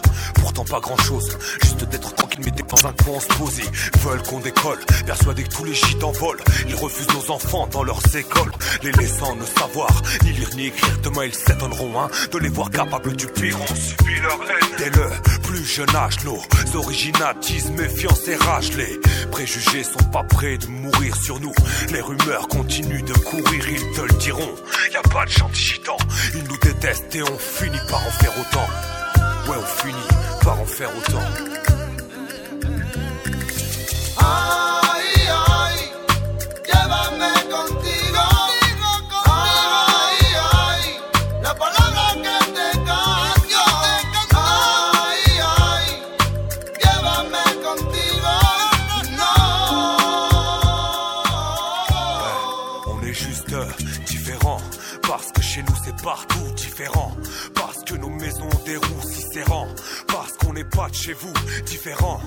[0.47, 1.37] pourtant pas grand chose.
[1.61, 3.63] Juste d'être tranquille, mais dans un coin, se poser.
[3.99, 6.43] Veulent qu'on décolle, persuadés que tous les gitans volent.
[6.67, 8.51] Ils refusent nos enfants dans leurs écoles,
[8.83, 9.89] les laissant ne savoir
[10.23, 10.97] ni lire ni écrire.
[11.03, 13.57] Demain, ils s'étonneront hein, de les voir capables du pire.
[13.61, 14.37] On subit leur.
[14.77, 15.09] Dès le
[15.41, 16.39] plus jeune âge, nos
[16.75, 18.71] originatismes, méfiance et rage.
[18.77, 18.99] Les
[19.31, 21.53] préjugés sont pas prêts de mourir sur nous.
[21.91, 24.55] Les rumeurs continuent de courir, ils te le diront.
[25.11, 25.97] Pas de gentil gitan,
[26.35, 28.67] ils nous détestent et on finit par en faire autant.
[29.49, 30.07] Ouais, on finit
[30.43, 31.23] par en faire autant.
[34.19, 35.77] Ay, ay,
[36.67, 38.27] llévame contigo?
[39.25, 40.83] Ay, ay,
[41.41, 43.67] la palabra que te cambio.
[44.35, 45.23] Ay,
[45.57, 45.87] ay,
[46.83, 48.35] llévame contigo?
[49.17, 49.33] No.
[52.87, 53.55] On est juste
[54.05, 54.56] différents
[55.27, 57.11] Parce que chez nous c'est partout différent.
[57.53, 59.67] Parce que nos maisons ont des roues si serrants
[60.07, 61.33] Parce qu'on n'est pas de chez vous
[61.65, 62.21] différent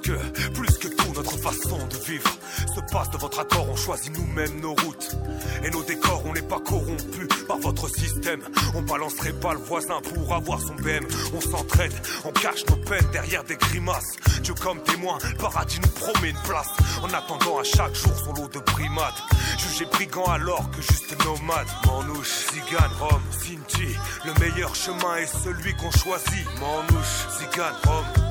[0.00, 2.30] que plus que tout notre façon de vivre
[2.74, 5.16] Se passe de votre accord On choisit nous-mêmes nos routes.
[5.64, 8.40] Et nos décors on n'est pas corrompus Par votre système.
[8.74, 11.92] On balancerait pas le voisin pour avoir son BM On s'entraide,
[12.24, 14.16] on cache nos peines derrière des grimaces.
[14.42, 16.68] Dieu comme témoin, le paradis nous promet une place.
[17.02, 19.14] En attendant à chaque jour son lot de brimades
[19.58, 21.66] Jugé brigand alors que juste nomade.
[21.86, 23.94] Manouche, Zigane, Rome, Sinti.
[24.24, 26.46] Le meilleur chemin est celui qu'on choisit.
[26.60, 28.27] Manouche, Zigane, Rome,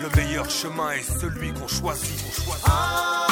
[0.00, 3.29] Le meilleur chemin est celui qu'on choisit, qu'on choisit.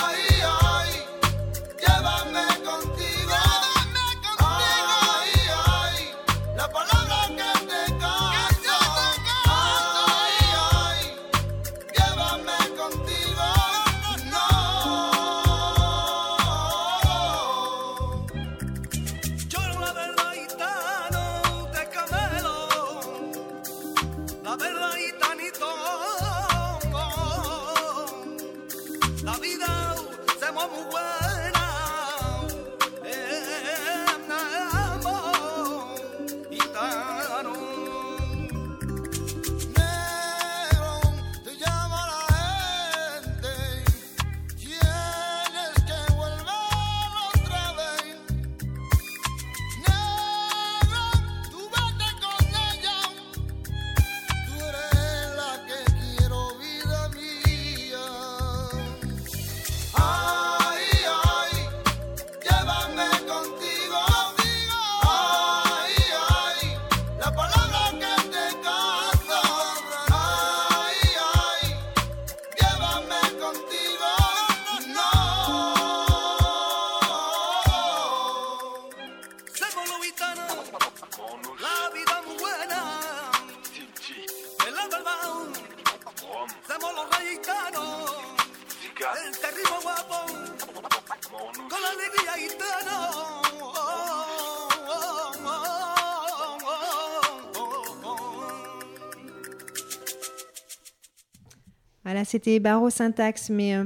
[102.29, 103.85] C'était Barreau Syntaxe, mais euh,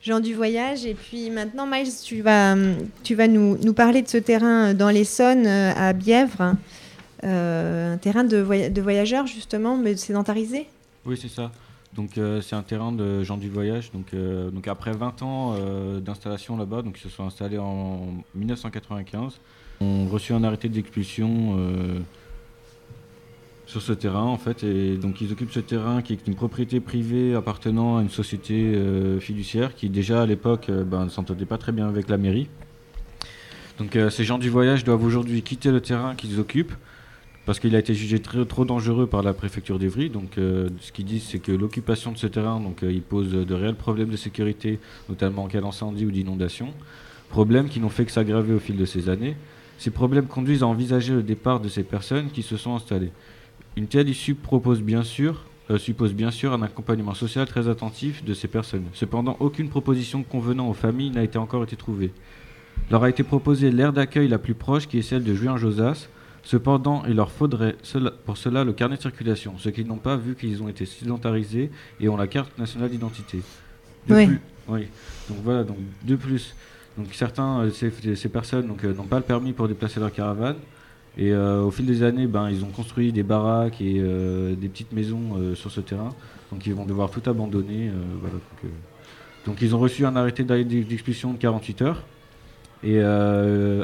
[0.00, 0.86] Jean du voyage.
[0.86, 5.92] Et puis maintenant, Miles, tu vas, nous, parler de ce terrain dans l'Essonne, euh, à
[5.92, 6.54] Bièvre.
[7.24, 10.66] Euh, un terrain de, voya- de voyageurs, justement, mais sédentarisé.
[11.04, 11.50] Oui, c'est ça.
[11.94, 13.90] Donc euh, c'est un terrain de gens du voyage.
[13.92, 19.40] Donc, euh, après 20 ans euh, d'installation là-bas, ils se sont installés en 1995,
[19.80, 21.98] ont reçu un arrêté d'expulsion euh,
[23.70, 24.64] sur ce terrain en fait.
[24.64, 28.54] Et donc ils occupent ce terrain qui est une propriété privée appartenant à une société
[28.54, 32.18] euh, fiduciaire qui déjà à l'époque euh, ben, ne s'entendait pas très bien avec la
[32.18, 32.48] mairie.
[33.78, 36.74] Donc euh, ces gens du voyage doivent aujourd'hui quitter le terrain qu'ils occupent
[37.46, 40.08] parce qu'il a été jugé trop dangereux par la préfecture d'Evry.
[40.10, 43.74] Donc, ce qu'ils disent, c'est que l'occupation de ce terrain, donc, il pose de réels
[43.74, 46.72] problèmes de sécurité, notamment en cas d'incendie ou d'inondation.
[47.30, 49.36] Problèmes qui n'ont fait que s'aggraver au fil de ces années.
[49.78, 53.10] Ces problèmes conduisent à envisager le départ de ces personnes qui se sont installées.
[53.76, 58.24] Une telle issue propose bien sûr, euh, suppose bien sûr un accompagnement social très attentif
[58.24, 58.84] de ces personnes.
[58.94, 62.12] Cependant, aucune proposition convenant aux familles n'a été encore été trouvée.
[62.90, 66.08] Leur a été proposée l'aire d'accueil la plus proche qui est celle de Juin-Josas.
[66.42, 70.16] Cependant, il leur faudrait cela- pour cela le carnet de circulation, ce qu'ils n'ont pas
[70.16, 73.40] vu qu'ils ont été sédentarisés et ont la carte nationale d'identité.
[74.08, 74.26] De Oui.
[74.26, 74.86] plus- oui.
[75.28, 76.54] Donc voilà, donc de plus,
[76.96, 80.10] donc certains, euh, ces, ces personnes donc, euh, n'ont pas le permis pour déplacer leur
[80.10, 80.56] caravane.
[81.18, 84.68] Et euh, au fil des années, ben, ils ont construit des baraques et euh, des
[84.68, 86.14] petites maisons euh, sur ce terrain.
[86.52, 87.90] Donc ils vont devoir tout abandonner.
[89.46, 92.04] donc, ils ont reçu un arrêté d'expulsion de 48 heures.
[92.82, 93.00] Et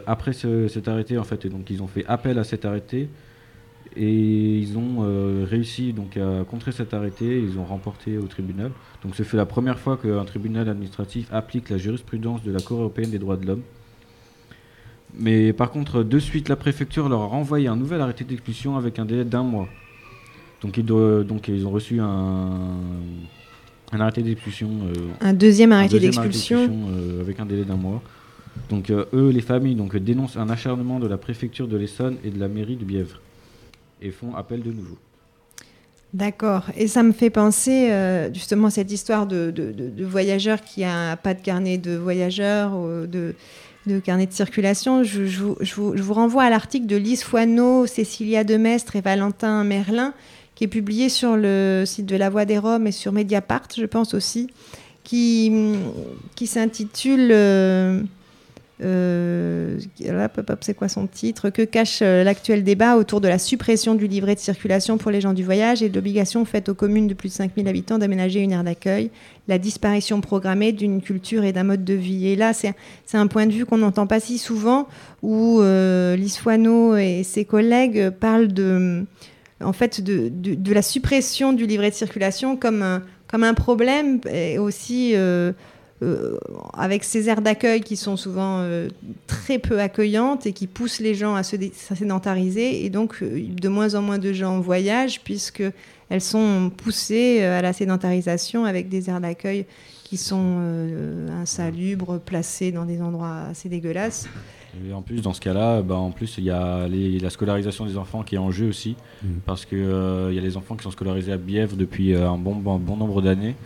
[0.06, 3.08] après ce- cet arrêté, en fait, donc ils ont fait appel à cet arrêté.
[3.94, 8.72] Et ils ont réussi donc à contrer cet arrêté, ils ont remporté au tribunal.
[9.04, 12.80] Donc c'est fait la première fois qu'un tribunal administratif applique la jurisprudence de la Cour
[12.80, 13.62] européenne des droits de l'homme.
[15.18, 18.98] Mais par contre, de suite, la préfecture leur a renvoyé un nouvel arrêté d'expulsion avec
[18.98, 19.68] un délai d'un mois.
[20.62, 22.78] Donc ils, doivent- donc ils ont reçu un,
[23.92, 24.68] un arrêté d'expulsion.
[24.88, 26.68] euh, Un deuxième arrêté d'expulsion.
[26.90, 28.02] euh, avec un délai d'un mois.
[28.70, 32.30] Donc euh, eux, les familles, donc, dénoncent un acharnement de la préfecture de l'Essonne et
[32.30, 33.20] de la mairie de Bièvre.
[34.02, 34.98] Et font appel de nouveau.
[36.14, 36.64] D'accord.
[36.76, 40.62] Et ça me fait penser euh, justement à cette histoire de, de, de- de voyageur
[40.62, 42.72] qui a pas de carnet de voyageur,
[43.06, 43.34] de,
[43.86, 45.02] de carnet de circulation.
[45.04, 45.56] Je, vous-
[46.12, 50.12] renvoie à l'article de Lise Foineau, Cécilia Demestre et Valentin Merlin,
[50.54, 53.84] qui est publié sur le site de La Voix des Roms et sur Mediapart, je
[53.86, 54.48] pense aussi,
[55.04, 55.52] qui,
[56.34, 57.28] qui s'intitule...
[57.32, 58.00] euh,
[58.82, 59.78] euh,
[60.60, 61.48] c'est quoi son titre?
[61.48, 65.20] Que cache euh, l'actuel débat autour de la suppression du livret de circulation pour les
[65.20, 68.40] gens du voyage et de l'obligation faite aux communes de plus de 5000 habitants d'aménager
[68.40, 69.10] une aire d'accueil,
[69.48, 72.28] la disparition programmée d'une culture et d'un mode de vie?
[72.28, 72.74] Et là, c'est
[73.14, 74.88] un point de vue qu'on n'entend pas si souvent,
[75.22, 76.16] où euh,
[76.98, 79.04] et ses collègues parlent de,
[79.62, 84.58] en fait, de, la suppression du livret de circulation comme un, comme un problème et
[84.58, 85.52] aussi euh,
[86.02, 86.36] euh,
[86.74, 88.88] avec ces aires d'accueil qui sont souvent euh,
[89.26, 93.68] très peu accueillantes et qui poussent les gens à se sédentariser et donc euh, de
[93.68, 95.62] moins en moins de gens voyagent puisque
[96.08, 99.64] elles sont poussées à la sédentarisation avec des aires d'accueil
[100.04, 104.28] qui sont euh, insalubres, placées dans des endroits assez dégueulasses.
[104.88, 107.86] Et en plus, dans ce cas-là, bah, en plus, il y a les- la scolarisation
[107.86, 108.94] des enfants qui est en jeu aussi.
[109.46, 112.36] Parce qu'il il y a les enfants qui sont scolarisés à Bièvre depuis euh, un
[112.36, 113.56] bon, bon, bon nombre d'années.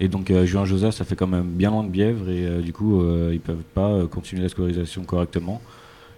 [0.00, 2.28] Et donc, euh, Juin Joseph, ça fait quand même bien loin de Bièvre.
[2.28, 5.60] Et euh, du coup, euh, ils peuvent pas continuer la scolarisation correctement.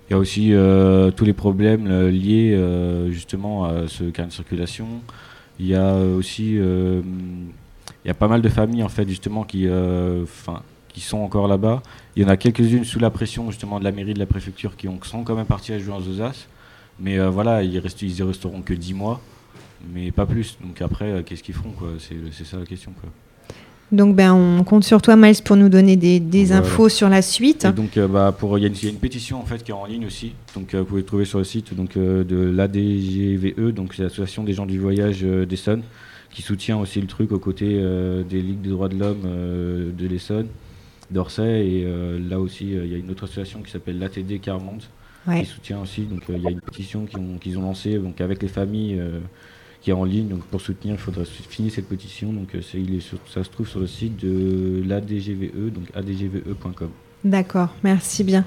[0.08, 0.52] Il y a aussi
[1.16, 2.56] tous les problèmes liés
[3.10, 4.86] justement à ce carnet de circulation.
[5.58, 9.66] Il y a aussi il y a pas mal de familles en fait justement qui,
[9.66, 11.82] euh, 'fin, qui sont encore là-bas.
[12.14, 14.76] Il y en a quelques-unes sous la pression justement de la mairie, de la préfecture
[14.76, 16.00] qui ont, sont quand même parties à jouer en.
[17.00, 19.20] Mais voilà, ils, restent, y resteront que 10 mois,
[19.92, 20.56] mais pas plus.
[20.60, 22.92] Donc après, qu'est-ce qu'ils feront C'est ça la question.
[23.92, 27.64] Donc ben, on compte sur toi Miles pour nous donner des, infos sur la suite.
[27.64, 29.44] Et donc, euh, bah, pour, il y, a une- il y a une pétition en
[29.44, 30.32] fait qui est en ligne aussi.
[30.56, 34.02] Donc, euh, vous pouvez le trouver sur le site donc, euh, de l'ADGVE, donc c'est
[34.02, 35.82] l'association des gens du voyage d'Essonne,
[36.32, 37.80] qui soutient aussi le truc aux côtés
[38.28, 39.22] des ligues des droits de l'homme
[39.96, 40.48] de l'Essonne,
[41.10, 41.66] d'Orsay.
[41.66, 41.86] Et
[42.28, 44.82] là aussi, il y a une autre association qui s'appelle l'ATD Carmonde,
[45.28, 45.40] Ouais.
[45.42, 46.02] qui soutient aussi.
[46.02, 49.00] Donc, il y a une pétition qu'ils ont, ont lancée donc, avec les familles.
[49.86, 52.32] Qui est en ligne, donc pour soutenir, il faudra finir cette pétition.
[52.32, 55.84] Donc, euh, c'est- il est sur- ça se trouve sur le site de l'ADGVE, donc
[55.94, 56.88] adgve.com.
[57.22, 58.44] D'accord, merci bien.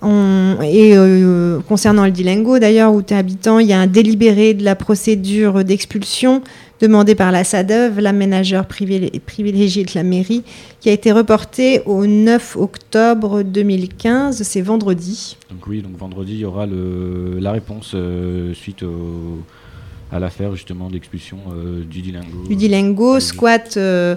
[0.00, 3.86] On- Et euh, concernant le Dilengo, d'ailleurs, où tu es habitant, il y a un
[3.86, 6.40] délibéré de la procédure d'expulsion
[6.80, 10.42] demandée par la SADEV, l'aménageur privilé- privilégié de la mairie,
[10.80, 15.36] qui a été reporté au 9 octobre 2015, c'est vendredi.
[15.50, 19.42] Donc oui, donc vendredi, il y aura le, la réponse euh, suite au-
[20.12, 22.46] à l'affaire justement d'expulsion euh, du Dilingo.
[22.46, 24.14] du Dilengo, squat euh,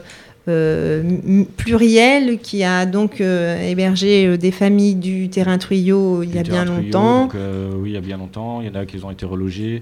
[0.48, 6.66] euh, pluriel, qui a donc hébergé des familles du terrain Truyot il y a bien
[6.66, 7.24] longtemps.
[7.24, 7.36] donc,
[7.78, 8.62] oui, il y a bien longtemps.
[8.62, 9.82] Il y en a qui ont été relogés.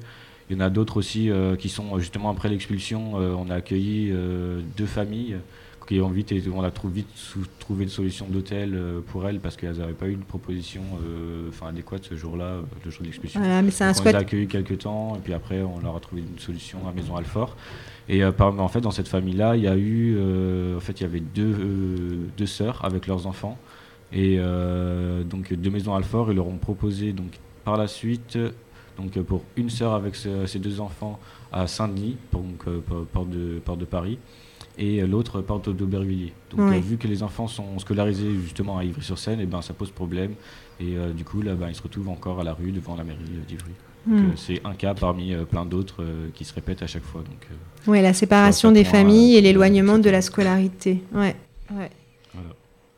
[0.49, 3.15] Il y en a d'autres aussi qui sont justement après l'expulsion.
[3.15, 4.13] on a accueilli
[4.77, 5.35] deux familles
[5.87, 7.07] qui ont vite, et on a trou- vite
[7.59, 11.49] trouvé une solution d'hôtel euh, pour elles parce qu'elles n'avaient pas eu de proposition euh,
[11.49, 13.39] enfin, adéquate ce jour-là, euh, le jour de l'expulsion.
[13.39, 15.61] Voilà, mais c'est un Donc, on squat- les a accueillis quelques temps et puis après
[15.61, 17.55] on leur a trouvé une solution à Maison Alfort.
[18.09, 20.99] Et euh, par- en fait dans cette famille-là, il y a eu, euh, en fait
[20.99, 23.57] il y avait deux, euh, deux sœurs avec leurs enfants.
[24.11, 27.31] Et euh, donc de Maison Alfort, ils leur ont proposé donc
[27.65, 28.37] par la suite
[28.97, 31.19] donc euh, pour une sœur avec ce- ses deux enfants
[31.51, 32.79] à Saint-Denis, donc euh,
[33.25, 34.19] de porte de Paris,
[34.77, 36.33] et l'autre porte d'Aubervilliers.
[36.51, 36.77] Donc Ouais.
[36.77, 40.33] euh, vu que les enfants sont scolarisés justement à Ivry-sur-Seine, et ben ça pose problème.
[40.79, 43.03] Et euh, du coup là, ben, ils se retrouvent encore à la rue devant la
[43.03, 43.71] mairie euh, d'Ivry.
[44.05, 44.31] Hmm.
[44.35, 47.21] c'est un cas parmi euh, plein d'autres euh, qui se répètent à chaque fois.
[47.21, 47.47] Donc,
[47.87, 51.01] Ouais, la séparation des familles et l'éloignement de la scolarité.
[51.13, 51.35] Ouais.
[51.71, 51.89] ouais.
[52.33, 52.49] Voilà.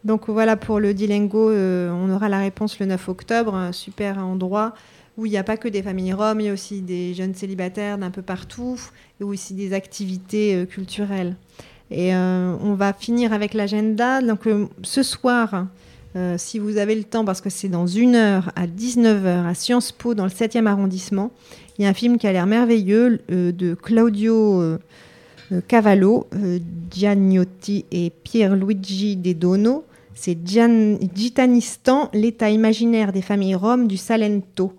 [0.04, 4.74] Donc voilà pour le Dilengo, on aura la réponse le 9 octobre, un super endroit
[5.18, 7.34] où il n'y a pas que des familles roms, il y a aussi des jeunes
[7.34, 8.80] célibataires d'un peu partout
[9.20, 11.36] et aussi des activités euh, culturelles.
[11.92, 14.22] Et euh, on va finir avec l'agenda.
[14.22, 15.68] Donc euh, ce soir,
[16.38, 19.92] si vous avez le temps, parce que c'est dans une heure à 19h à Sciences
[19.92, 21.32] Po dans le 7e arrondissement,
[21.78, 24.78] il y a un film qui a l'air merveilleux de Claudio
[25.68, 26.28] Cavallo,
[26.90, 29.84] Giannotti et Pierluigi De Dono.
[30.14, 30.38] C'est
[31.14, 34.72] Gitanistan, l'état imaginaire des familles roms du Salento.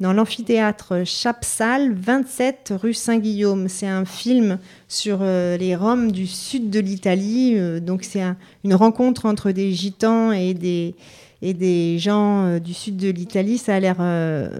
[0.00, 3.68] Dans l'amphithéâtre Chapsal, 27 rue Saint-Guillaume.
[3.68, 7.54] C'est un film sur euh, les Roms du sud de l'Italie.
[7.56, 10.94] Euh, donc c'est un- une rencontre entre des gitans et des,
[11.42, 13.58] et des gens euh, du sud de l'Italie.
[13.58, 13.96] Ça a l'air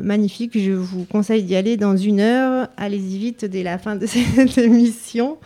[0.02, 0.58] magnifique.
[0.58, 2.68] Je vous conseille d'y aller dans une heure.
[2.76, 5.38] Allez-y vite dès la fin de cette émission.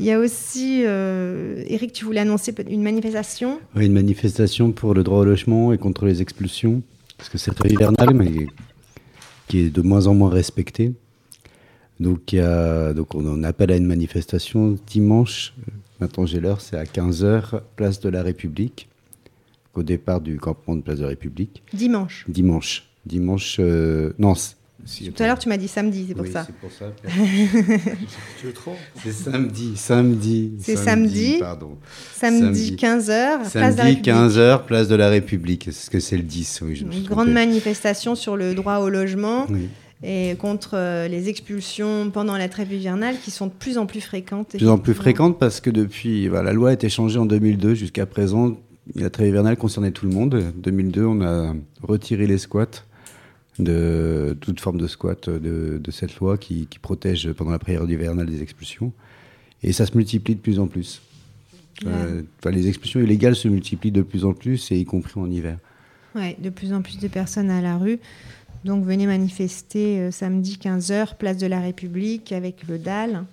[0.00, 3.60] Il y a aussi, Eric, tu voulais annoncer une manifestation?
[3.76, 6.82] Oui, une manifestation pour le droit au logement et contre les expulsions,
[7.18, 8.30] parce que c'est très hivernal, mais
[9.52, 10.94] qui est de moins en moins respecté.
[12.00, 15.52] Donc, il y a, donc on en appelle à une manifestation dimanche,
[16.00, 18.88] maintenant j'ai l'heure, c'est à 15h, place de la République,
[19.74, 21.62] au départ du campement de place de la République.
[21.74, 22.24] Dimanche.
[22.28, 22.88] Dimanche.
[23.04, 24.32] Dimanche, euh, non,
[24.84, 26.44] si, Tout à l'heure, tu m'as dit samedi, c'est pour Oui, ça.
[26.46, 26.86] c'est pour ça.
[28.40, 30.52] Tu te trompes C'est samedi, samedi.
[30.60, 31.36] C'est samedi.
[31.40, 31.78] Pardon.
[32.14, 34.06] Samedi, 15h, place de la Samedi République.
[34.08, 35.68] 15h, place de la République.
[35.68, 38.88] Est-ce que c'est le 10 Oui, je me Une grande manifestation sur le droit au
[38.88, 39.68] logement Oui.
[40.02, 44.00] et contre euh, les expulsions pendant la trêve hivernale qui sont de plus en plus
[44.00, 44.52] fréquentes.
[44.54, 45.02] De plus en plus effectivement.
[45.02, 48.56] fréquente parce que depuis, voilà, la loi a été changée en 2002 jusqu'à présent.
[48.96, 50.34] La trêve hivernale concernait tout le monde.
[50.34, 52.66] En 2002, on a retiré les squats
[53.58, 57.90] de toute forme de squat de, de cette loi qui, qui protège pendant la période
[57.90, 58.92] hivernale des expulsions.
[59.62, 61.02] Et ça se multiplie de plus en plus.
[61.86, 65.58] Euh, les expulsions illégales se multiplient de plus en plus, et y compris en hiver.
[66.14, 67.98] Ouais, de plus en plus de personnes à la rue.
[68.64, 73.24] Donc venez manifester euh, samedi 15h, place de la République avec le DAL.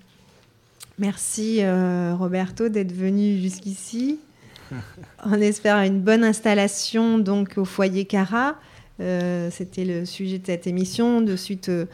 [0.98, 4.20] Merci euh, Roberto d'être venu jusqu'ici.
[5.26, 8.56] On espère une bonne installation donc au foyer Cara.
[9.00, 11.86] Euh, C'était le sujet de cette émission, de suite euh,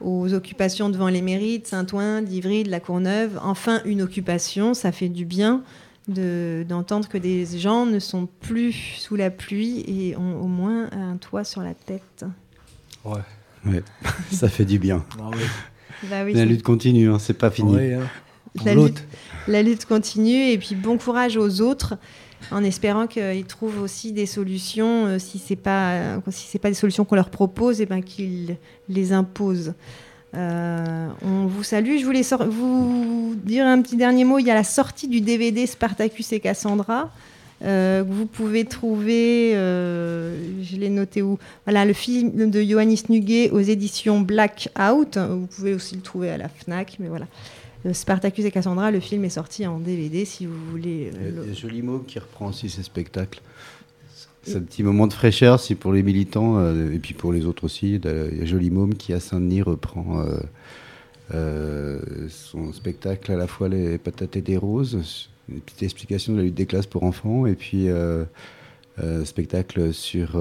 [0.00, 3.38] aux occupations devant les mairies de Saint-Ouen, d'Ivry, de la Courneuve.
[3.42, 5.62] Enfin, une occupation, ça fait du bien
[6.08, 10.90] de- d'entendre que des gens ne sont plus sous la pluie et ont au moins
[10.92, 12.24] un toit sur la tête.
[13.04, 13.20] Ouais.
[13.66, 13.82] Ouais,
[14.30, 15.04] ça fait du bien.
[15.18, 15.38] Ah oui.
[16.10, 17.76] Bah oui, la lutte continue, hein, c'est pas fini.
[17.94, 18.00] Hein.
[18.64, 19.04] La, lutte,
[19.48, 21.96] la lutte continue et puis bon courage aux autres
[22.50, 26.68] en espérant qu'ils trouvent aussi des solutions euh, si c'est pas euh, si c'est pas
[26.68, 28.56] des solutions qu'on leur propose et ben qu'ils
[28.88, 29.74] les imposent.
[30.34, 31.98] Euh, on vous salue.
[31.98, 34.40] Je voulais vous dire un petit dernier mot.
[34.40, 37.12] Il y a la sortie du DVD Spartacus et Cassandra.
[37.64, 41.38] euh, que vous pouvez trouver, je l'ai noté où?
[41.66, 45.18] Voilà, le film de Johannes Nuguet aux éditions Blackout.
[45.18, 47.26] Vous pouvez aussi le trouver à la Fnac, mais voilà.
[47.86, 51.10] Euh, Spartacus et Cassandra, le film est sorti en DVD si vous voulez.
[51.14, 53.40] euh, Il y a- le- Joli Môme qui reprend aussi ces spectacles.
[54.42, 57.46] C'est un petit moment de fraîcheur, si pour les militants euh, et puis pour les
[57.46, 57.94] autres aussi.
[57.94, 60.38] Il y a Joli Môme qui à Saint-Denis reprend euh,
[61.32, 66.38] euh, son spectacle à la fois les patates et des roses, une petite explication de
[66.38, 67.86] la lutte des classes pour enfants et puis
[69.24, 70.38] spectacle sur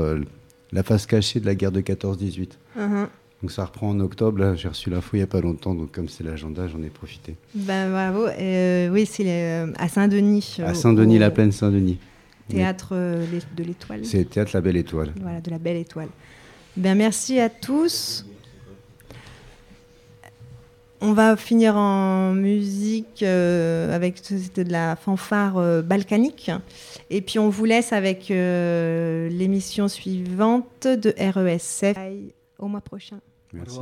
[0.74, 2.58] la face cachée de la guerre de 14-18.
[2.76, 3.08] Mhm.
[3.44, 4.56] Donc ça reprend en octobre.
[4.56, 7.36] J'ai reçu l'info il n'y a pas longtemps, donc comme c'est l'agenda, j'en ai profité.
[7.54, 8.26] Ben, bravo.
[8.28, 10.56] Euh, oui, c'est les- à Saint-Denis.
[10.60, 12.00] euh, À Saint-Denis, au la plaine Saint-Denis.
[12.48, 13.26] Théâtre euh,
[13.58, 14.06] de l'Étoile.
[14.06, 15.12] C'est le théâtre La Belle Étoile.
[15.22, 16.08] Voilà, de la belle étoile.
[16.78, 18.26] Ben, merci à tous.
[21.02, 26.50] On va finir en musique euh, avec c'était de la fanfare euh, balkanique.
[27.10, 31.98] Et puis on vous laisse avec euh, l'émission suivante de RESF.
[32.58, 33.18] Au mois prochain.
[33.54, 33.80] 気持ち。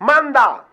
[0.00, 0.67] マンダー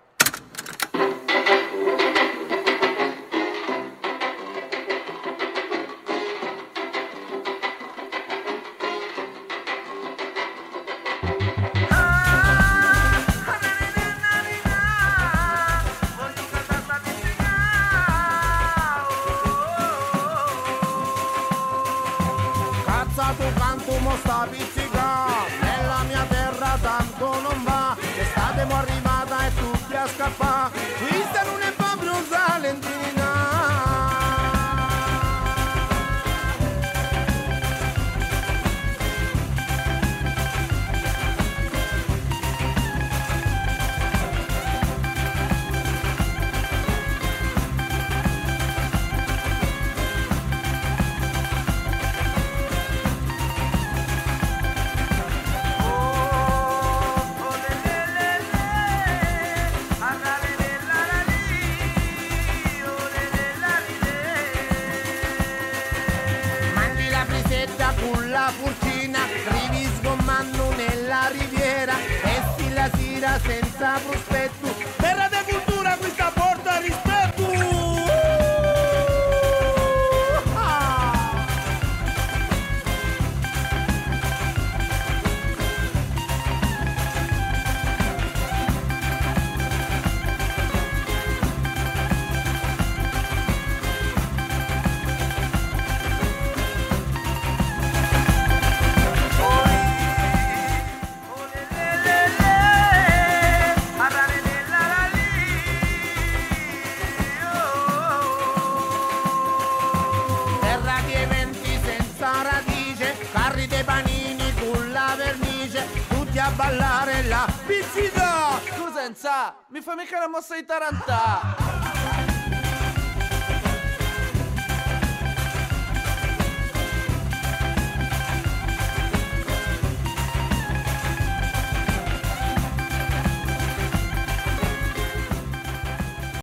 [24.26, 25.28] sta pizzica.
[25.62, 27.96] Nella mia terra tanto non va.
[28.18, 30.65] L'estate mo arrivata e tutti a scappare